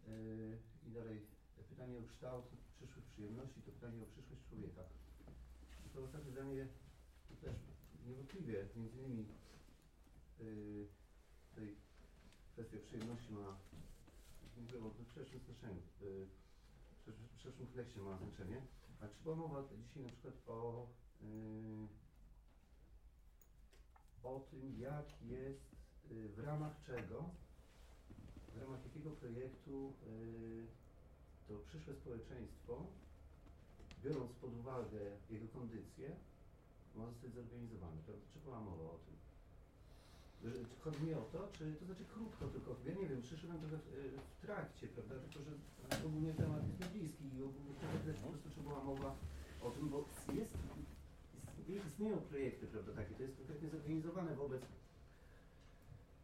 [0.07, 1.21] y, i dalej
[1.69, 2.45] pytanie o kształt
[2.75, 4.83] przyszłych przyjemności to pytanie o przyszłość człowieka.
[5.85, 6.67] I to ostatnie zdanie
[7.41, 7.55] też
[8.07, 9.25] niewątpliwie, między innymi
[10.39, 10.87] yy,
[11.49, 11.75] tutaj
[12.53, 13.57] kwestia przyjemności ma,
[14.57, 16.27] mówię o w szerszym znaczeniu, yy,
[17.05, 18.61] w szerszym- kontekście ma znaczenie.
[19.01, 20.87] A czy była mowa dzisiaj na przykład o,
[21.21, 21.87] yy,
[24.23, 25.75] o tym, jak jest,
[26.09, 27.29] yy, w ramach czego,
[28.55, 29.93] w ramach jakiego projektu
[31.47, 32.87] to przyszłe społeczeństwo,
[34.03, 36.15] biorąc pod uwagę jego kondycję,
[36.95, 38.01] ma zostać zorganizowane?
[38.33, 39.15] Czy była mowa o tym?
[40.83, 43.87] Chodzi mi o to, czy to znaczy krótko tylko, ja nie wiem, przyszedłem trochę w,
[43.93, 45.15] y, w trakcie, prawda?
[45.15, 45.51] Tylko, że
[46.05, 47.73] ogólnie temat jest mi bliski i ogólnie
[48.05, 49.15] też po prostu czy była mowa
[49.63, 50.53] o tym, bo jest,
[51.67, 54.61] istnieją projekty, prawda, takie, to jest konkretnie zorganizowane wobec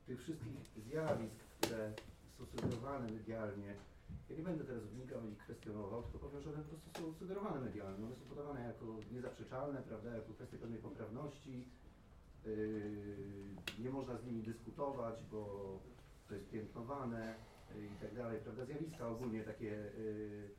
[0.06, 1.94] tych wszystkich zjawisk, które
[2.38, 3.76] są sugerowane medialnie.
[4.30, 7.62] Ja nie będę teraz wnikał i kwestionował, tylko powiem, że one po prostu są sugerowane
[7.62, 8.06] medialnie.
[8.06, 11.68] One są podawane jako niezaprzeczalne, prawda, jako kwestie pewnej poprawności.
[12.46, 15.80] Yy, nie można z nimi dyskutować, bo
[16.28, 17.36] to jest piętnowane
[17.76, 18.66] yy, i tak dalej, prawda.
[18.66, 20.50] Zjawiska ogólnie takie yy,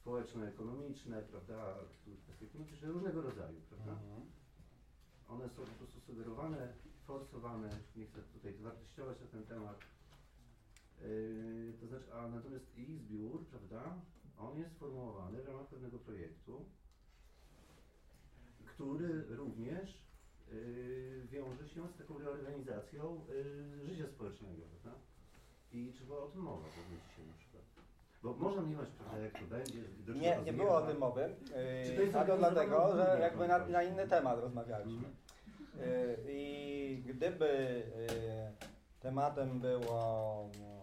[0.00, 1.74] społeczno-ekonomiczne, prawda,
[2.22, 3.92] kwestie klimatyczne różnego rodzaju, prawda.
[3.92, 4.22] Mhm.
[5.28, 6.72] one są po prostu sugerowane,
[7.04, 9.80] forsowane, nie chcę tutaj wartościować na ten temat.
[11.02, 14.00] Yy, to znaczy, a natomiast ich zbiór, prawda,
[14.38, 16.64] on jest sformułowany w ramach pewnego projektu,
[18.66, 20.05] który również
[21.30, 24.98] wiąże się z taką reorganizacją yy, życia społecznego, prawda?
[25.72, 27.62] I czy była o tym mowa w dzisiaj na przykład?
[28.22, 29.82] Bo można mniemać, prawda, jak to będzie.
[29.82, 31.34] do czego Nie, to nie było o tym mowy.
[31.84, 35.08] Czy to Yy, jest A to zorganizowane dlatego, że jakby na, na inny temat rozmawialiśmy.
[35.74, 35.90] Mhm.
[35.90, 38.68] Yy, I gdyby yy,
[39.00, 40.80] tematem było mm,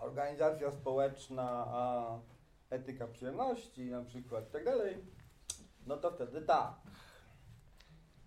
[0.00, 2.18] organizacja społeczna, a
[2.70, 4.96] etyka przyjemności na przykład i tak dalej,
[5.86, 6.74] no to wtedy tak.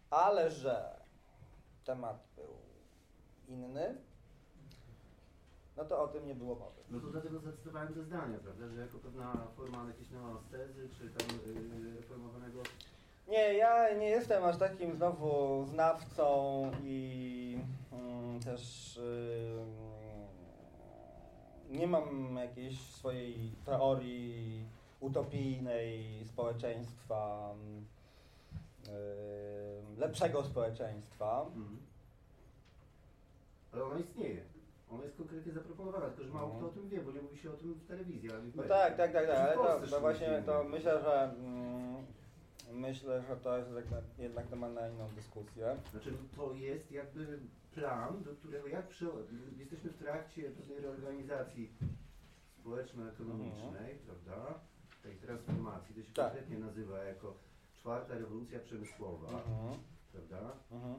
[0.10, 1.00] Ale że
[1.84, 2.56] temat był
[3.48, 3.96] inny,
[5.78, 6.82] no to o tym nie było mowy.
[6.90, 11.40] No to dlatego zacytowałem te zdania, prawda, że jako pewna forma jakiejś neoastezy, czy tam
[11.46, 12.64] yy, reformowanego
[13.28, 17.58] Nie, ja nie jestem aż takim znowu znawcą i
[17.92, 19.76] mm, też ym,
[21.70, 24.66] nie mam jakiejś swojej teorii
[25.06, 27.86] utopijnej społeczeństwa, ym,
[29.98, 31.46] lepszego społeczeństwa.
[31.48, 31.78] Mhm.
[33.74, 34.42] Ale ona istnieje.
[34.92, 36.60] Ona jest konkretnie zaproponowana, tylko że mało Mhm.
[36.60, 38.98] kto o tym wie, bo nie mówi się o tym w telewizji, w No tak,
[38.98, 42.06] tak, tak, tak, ale to, to szczególnie właśnie nie to myślę, że mm,
[42.74, 43.70] myślę, że to jest
[44.20, 45.78] jednak, temat na inną dyskusję.
[45.92, 47.40] Znaczy to jest jakby
[47.74, 49.08] plan, do którego jak przy,
[49.58, 51.72] jesteśmy w trakcie pewnej reorganizacji
[52.60, 54.60] społeczno-ekonomicznej, prawda?
[55.06, 56.26] Tej transformacji, to się Tak.
[56.26, 57.34] konkretnie nazywa jako
[57.74, 59.80] czwarta rewolucja przemysłowa, Mhm,
[60.12, 60.52] prawda?
[60.72, 60.96] mhm.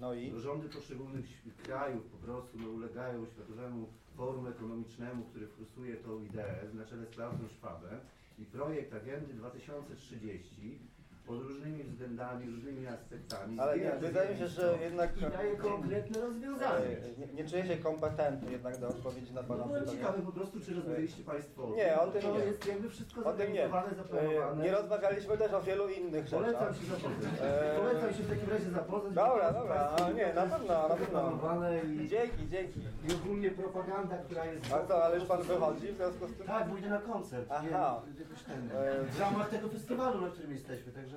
[0.00, 0.40] No i?
[0.40, 3.86] Rządy poszczególnych ś- krajów po prostu no, ulegają Światowemu
[4.16, 8.00] Forum Ekonomicznemu, który frustruje tą ideę na czele z Klausem Schwabem
[8.38, 10.78] i projekt Agendy 2030
[11.26, 13.60] pod różnymi względami, różnymi aspektami.
[13.60, 16.74] Ale nie, wydaje mi się, że jednak I daje konkretne rozwiązania.
[16.76, 19.98] e, nie, nie czuję się kompetentny jednak do odpowiedzi na No Pana byłem pytanie.
[19.98, 22.44] ciekawy po prostu, czy rozmawialiście Państwo Nie, o tym To nie.
[22.44, 23.68] jest jakby wszystko O tym nie.
[23.96, 24.62] zaplanowane.
[24.62, 26.76] E, Nie rozmawialiśmy też o wielu innych Polecam rzeczach.
[26.76, 27.32] się zapoznać.
[27.42, 27.78] Eee.
[27.80, 29.14] Polecam się w takim razie zapoznać.
[29.14, 31.40] Dobra, dobra, no nie, na pewno, na pewno.
[31.84, 32.80] i, Dzięki, dzięki.
[33.08, 34.72] i ogólnie propaganda, która jest...
[34.72, 36.46] A co, ale już Pan wychodzi w związku z tym?
[36.46, 37.46] Tak, pójdę na koncert.
[37.50, 38.02] Aha.
[38.18, 41.09] Nie, ten, E, w ramach tego festiwalu, na którym jesteśmy, także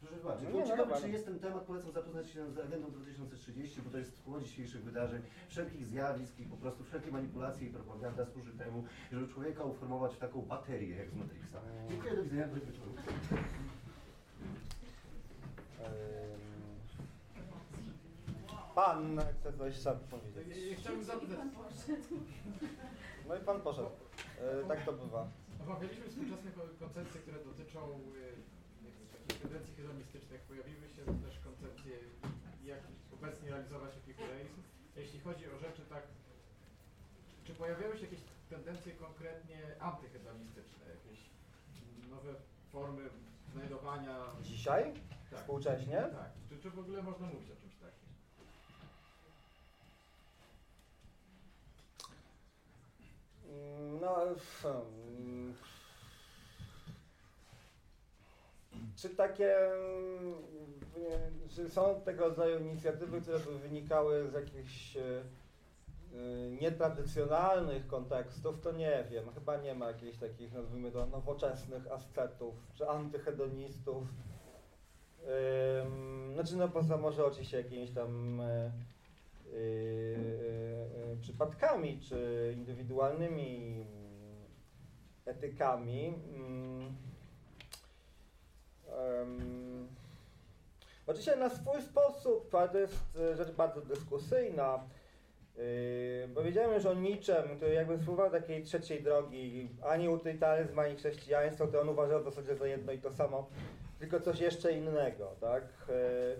[0.00, 0.44] proszę zobaczyć.
[0.44, 1.12] No no ciekawy, dobra, czy no.
[1.12, 5.22] jest ten temat, polecam zapoznać się z agendą 2030, bo to jest tło dzisiejszych wydarzeń,
[5.48, 10.18] wszelkich zjawisk i po prostu wszelkie manipulacje i propaganda służy temu, żeby człowieka uformować w
[10.18, 11.60] taką baterię, jak z Matrixa.
[11.88, 12.86] Dziękuję, do widzenia, dobry wieczór.
[18.74, 20.56] Pan chce coś sam powiedzieć.
[20.70, 21.38] Ja chciałbym zapytać,
[23.28, 23.88] No i Pan poszedł.
[24.40, 25.28] E, Tak to bywa.
[25.66, 28.57] Omawialiśmy współczesne ko- koncepcje, które dotyczą y,
[29.42, 30.40] tendencji hedonistycznych.
[30.40, 31.92] Pojawiły się też koncepcje,
[32.64, 32.80] jak
[33.12, 34.62] obecnie realizować epikureizm.
[34.96, 36.02] Jeśli chodzi o rzeczy tak,
[37.44, 38.20] czy pojawiały się jakieś
[38.50, 41.20] tendencje konkretnie antyhedonistyczne, jakieś
[42.10, 42.34] nowe
[42.72, 43.08] formy
[43.52, 44.16] znajdowania...
[44.42, 44.92] Dzisiaj?
[45.30, 45.96] Tak, Współcześnie?
[45.96, 46.30] tak.
[46.48, 48.08] Czy, czy w ogóle można mówić o czymś takim?
[54.00, 54.16] No,
[58.98, 60.34] czy takie, mm,
[61.48, 68.72] czy są tego rodzaju inicjatywy, które by wynikały z jakichś e, e, nietradycjonalnych kontekstów, to
[68.72, 69.30] nie wiem.
[69.34, 74.04] Chyba nie ma jakichś takich, nazwijmy to, nowoczesnych ascetów czy antyhedonistów.
[76.34, 78.70] Znaczy, no poza może oczywiście jakimiś tam e,
[81.20, 84.36] przypadkami czy indywidualnymi mm,
[85.26, 86.14] etykami.
[88.88, 89.88] Em,
[91.08, 94.80] Oczywiście na swój sposób, ale to jest e, rzecz bardzo dyskusyjna.
[95.56, 101.66] Yy, powiedziałem już o niczym, który jakby spróbował takiej trzeciej drogi, ani utytaryzm, ani chrześcijaństwo,
[101.66, 103.48] to on uważał w zasadzie za jedno i to samo,
[103.98, 105.62] tylko coś jeszcze innego, tak?
[105.88, 106.36] Yy,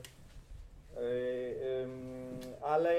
[1.02, 1.88] yy,
[2.62, 2.92] ale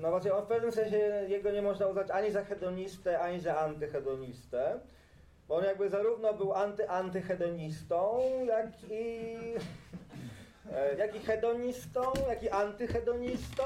[0.00, 0.96] no właśnie w pewnym sensie
[1.28, 4.80] jego nie można uznać ani za hedonistę, ani za antyhedonistę,
[5.48, 9.36] bo on jakby zarówno był anty-antyhedonistą, jak i
[10.98, 13.62] jak i hedonistą, jak i antyhedonistą,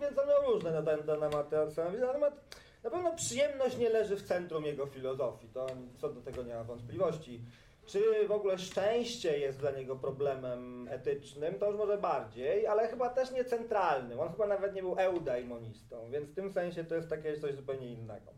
[0.00, 2.06] więc on miał różne na ten temat stanowiska.
[2.06, 2.36] Natomiast
[2.82, 5.66] na pewno przyjemność nie leży w centrum jego filozofii, to
[6.00, 7.40] co do tego nie ma wątpliwości.
[7.86, 13.08] Czy w ogóle szczęście jest dla niego problemem etycznym, to już może bardziej, ale chyba
[13.08, 14.20] też nie centralnym.
[14.20, 17.92] On chyba nawet nie był eudaimonistą, więc w tym sensie to jest takie coś zupełnie
[17.92, 18.32] innego.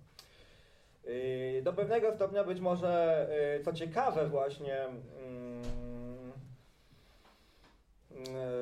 [1.07, 3.27] Yy, Do pewnego stopnia być może,
[3.59, 5.63] yy, co ciekawe właśnie, mm,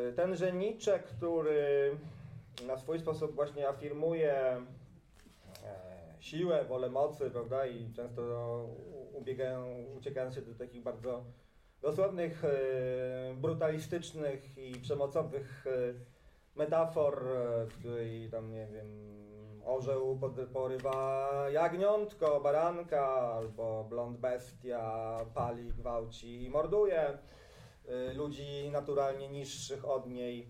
[0.09, 1.97] y, tenże Nietzsche, który
[2.67, 4.63] na swój sposób właśnie afirmuje e,
[6.21, 8.23] siłę, wolę mocy, prawda, i często
[9.13, 11.25] ubiegają, uciekając się do takich bardzo
[11.83, 15.95] dosłownych, e, brutalistycznych i przemocowych e,
[16.57, 17.25] metafor,
[17.69, 18.89] w której tam, nie wiem,
[19.67, 20.19] orzeł
[20.53, 27.19] porywa jagniątko, baranka, albo blond bestia pali, gwałci i morduje
[27.89, 30.49] y, ludzi naturalnie niższych od niej.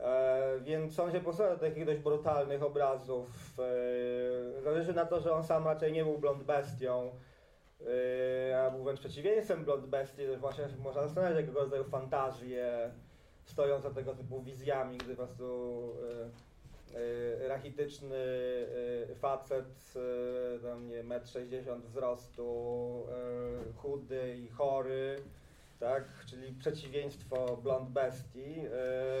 [0.00, 3.28] E, więc on się posuwa do takich dość brutalnych obrazów.
[4.58, 7.10] E, zależy na to, że on sam raczej nie był blond bestią,
[8.50, 10.26] e, a był wręcz przeciwieństwem blond bestii.
[10.26, 12.90] Też właśnie można zastanawiać, jakiego rodzaju fantazje
[13.44, 15.94] stoją za tego typu wizjami, gdy po prostu
[17.48, 18.16] rachityczny
[19.10, 25.16] e, facet, e, tam nie, 1,60 m wzrostu, e, chudy i chory,
[25.80, 28.54] tak, czyli przeciwieństwo blond bestii,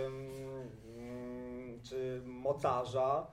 [0.06, 3.26] ym, czy mocarza,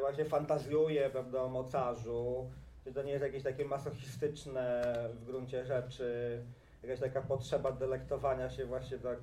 [0.00, 2.50] właśnie fantazjuje, prawda, o mocarzu,
[2.84, 4.82] czy to nie jest jakieś takie masochistyczne
[5.14, 6.42] w gruncie rzeczy,
[6.82, 9.18] jakaś taka potrzeba delektowania się właśnie tak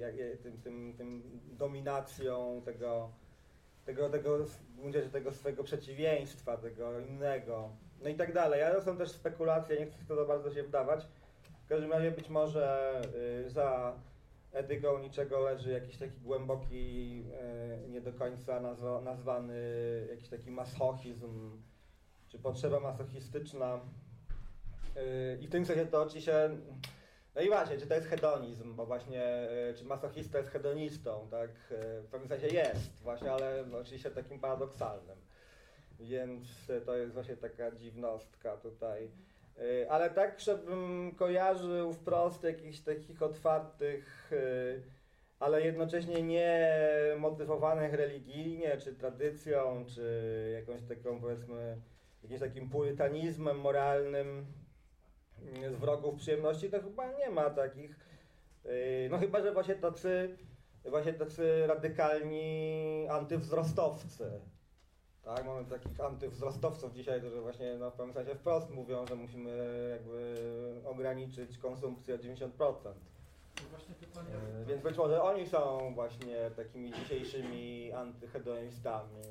[0.00, 3.10] jak, tym, tym, tym dominacją tego,
[3.84, 4.38] tego, tego,
[4.90, 7.70] rzeczy tego swojego przeciwieństwa, tego innego,
[8.02, 8.62] no i tak dalej.
[8.62, 11.06] Ale są też spekulacje, nie chcę w to za bardzo się wdawać.
[11.64, 13.00] W każdym razie być może
[13.46, 13.94] y, za
[14.52, 17.24] etyką niczego leży jakiś taki głęboki,
[17.84, 19.56] y, nie do końca nazwa, nazwany
[20.10, 21.62] jakiś taki masochizm,
[22.28, 23.80] czy potrzeba masochistyczna.
[24.96, 26.50] Y, I w tym sensie to oczywiście,
[27.34, 31.50] no i właśnie, czy to jest hedonizm, bo właśnie, y, czy masochista jest hedonistą, tak?
[31.50, 35.18] Y, W pewnym sensie jest właśnie, ale oczywiście takim paradoksalnym.
[36.00, 36.48] Więc
[36.86, 39.10] to jest właśnie taka dziwnostka tutaj.
[39.88, 44.30] Ale tak, żebym kojarzył wprost jakichś takich otwartych,
[45.38, 46.72] ale jednocześnie nie
[47.18, 51.80] motywowanych religijnie, czy tradycją, czy jakąś taką powiedzmy,
[52.22, 54.46] jakimś takim purytanizmem moralnym
[55.70, 57.98] z wrogów przyjemności, to chyba nie ma takich.
[58.66, 60.36] Y, No chyba, że właśnie tacy,
[60.84, 64.30] właśnie tacy radykalni antywzrostowcy.
[65.22, 69.50] Tak, mamy takich antywzrostowców dzisiaj, którzy właśnie no, w pewnym sensie wprost mówią, że musimy
[69.90, 70.34] jakby
[70.84, 72.48] ograniczyć konsumpcję o 90%.
[74.62, 79.22] E, Więc być może oni są właśnie takimi dzisiejszymi antyhedonistami.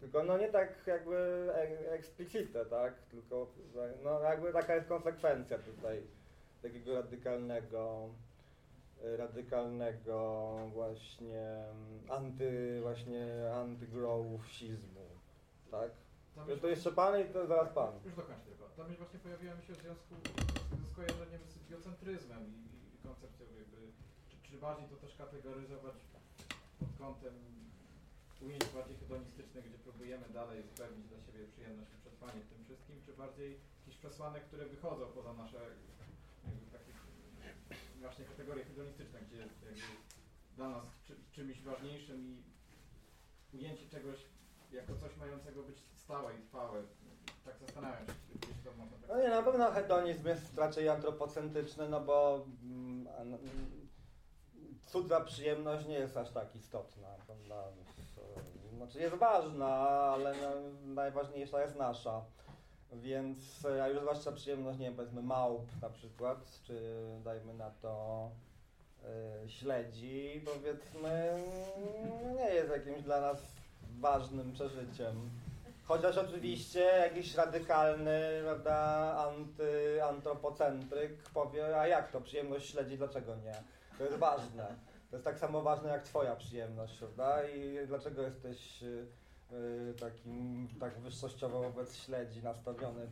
[0.00, 1.16] Tylko no nie tak jakby
[1.54, 2.94] e- explicite, tak?
[3.02, 3.46] Tylko
[4.04, 6.02] no jakby taka jest konsekwencja tutaj
[6.62, 8.08] takiego radykalnego
[9.02, 11.64] radykalnego właśnie
[12.08, 15.06] anty właśnie antygrowsizmu,
[15.70, 15.90] tak?
[16.34, 17.92] Tam To jeszcze pan i to zaraz pan.
[18.04, 18.68] Już dokończę tylko.
[18.76, 20.14] Tam już właśnie pojawiła mi się w związku
[20.84, 22.73] z skojarzeniem z biocentryzmem i
[23.06, 23.80] koncepcją jakby,
[24.28, 25.96] czy, czy bardziej to też kategoryzować
[26.78, 27.34] pod kątem
[28.40, 32.96] ujęć bardziej hedonistycznych, gdzie próbujemy dalej zapewnić dla siebie przyjemność i przetrwanie w tym wszystkim,
[33.04, 35.60] czy bardziej jakichś przesłanek, które wychodzą poza nasze
[36.46, 36.92] jakby takie
[38.00, 39.68] właśnie kategorie hedonistyczne, gdzie jakby
[40.56, 42.18] dla nas czy, czymś ważniejszym
[43.52, 44.18] i ujęcie czegoś
[44.72, 46.82] jako coś mającego być stałe i trwałe.
[47.44, 49.08] Tak zastanawiam się, gdzieś to można tak...
[49.08, 53.88] No nie, na pewno hedonizm jest raczej antropocentryczny, no bo mm, no, mm,
[54.86, 57.08] cudza przyjemność nie jest aż tak istotna?
[57.08, 60.50] E, Znaczy jest ważna, ale no,
[60.94, 62.24] najważniejsza jest nasza.
[62.92, 67.70] Więc, e, a już zwłaszcza przyjemność, nie wiem, powiedzmy małp na przykład, czy dajmy na
[67.70, 68.30] to
[69.04, 71.42] e, śledzi, powiedzmy,
[72.36, 73.38] nie jest jakimś dla nas
[74.00, 75.30] ważnym przeżyciem.
[75.86, 78.76] Chociaż oczywiście jakiś radykalny, prawda,
[79.28, 83.54] anty, antropocentryk powie, a jak to, przyjemność śledzi, dlaczego nie?
[83.98, 84.66] To jest ważne.
[85.10, 87.48] To jest tak samo ważne jak twoja przyjemność, prawda?
[87.48, 89.06] I dlaczego jesteś y,
[89.52, 93.02] y, takim, tak wyższościowo wobec śledzi nastawiony?
[93.02, 93.08] Y,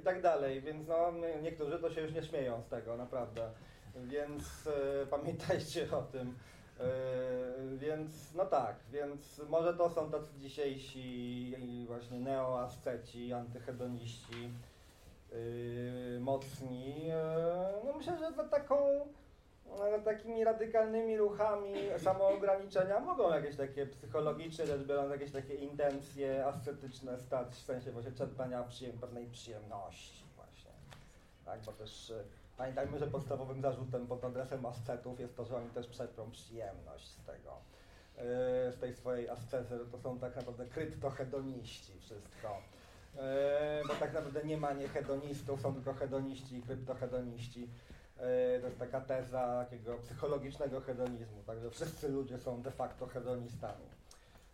[0.00, 1.12] I tak dalej, więc no,
[1.42, 3.50] niektórzy to się już nie śmieją z tego, naprawdę.
[3.96, 6.34] Więc y, pamiętajcie o tym.
[6.80, 11.54] Yy, więc no tak, więc może to są tacy dzisiejsi
[11.86, 14.52] właśnie neoasceci, antyhedoniści
[15.32, 17.06] yy, mocni.
[17.06, 17.14] Yy,
[17.84, 18.76] no myślę, że za taką
[19.66, 27.18] yy, takimi radykalnymi ruchami samoograniczenia mogą jakieś takie psychologiczne rzecz biorąc, jakieś takie intencje ascetyczne
[27.18, 30.70] stać w sensie właśnie czerpania przyjem pewnej przyjemności właśnie.
[31.44, 35.70] Tak, bo też yy, Pamiętajmy, że podstawowym zarzutem pod adresem ascetów jest to, że oni
[35.70, 37.56] też czerpią przyjemność z tego,
[38.16, 38.22] yy,
[38.72, 42.62] z tej swojej ascezy, że to są tak naprawdę kryptohedoniści wszystko.
[43.14, 43.20] Yy,
[43.88, 47.70] bo tak naprawdę nie ma niehedonistów, są tylko hedoniści i kryptohedoniści.
[48.60, 53.84] To jest taka teza takiego psychologicznego hedonizmu, także wszyscy ludzie są de facto hedonistami.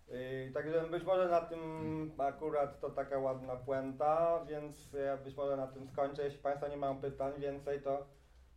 [0.08, 5.56] Yy, Także być może na tym akurat to taka ładna puenta, więc ja być może
[5.56, 6.24] na tym skończę.
[6.24, 8.06] Jeśli Państwo nie mają pytań więcej, to,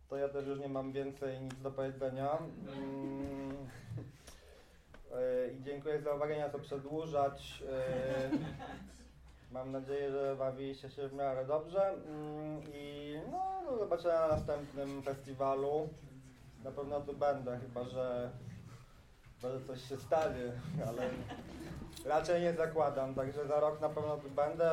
[0.08, 2.38] to ja też już nie mam więcej nic do powiedzenia.
[2.76, 3.50] Mm.
[5.10, 7.60] Yy, I dziękuję za uwagę, nie co przedłużać.
[7.60, 8.38] Yy,
[9.52, 15.02] Mam nadzieję, że bawiliście się w miarę dobrze mm, i no, do zobaczenia na następnym
[15.02, 15.88] festiwalu.
[16.64, 18.30] Na pewno tu będę, chyba że
[19.42, 20.52] może coś się stanie,
[20.88, 21.02] ale
[22.04, 24.72] raczej nie zakładam, także za rok na pewno tu będę.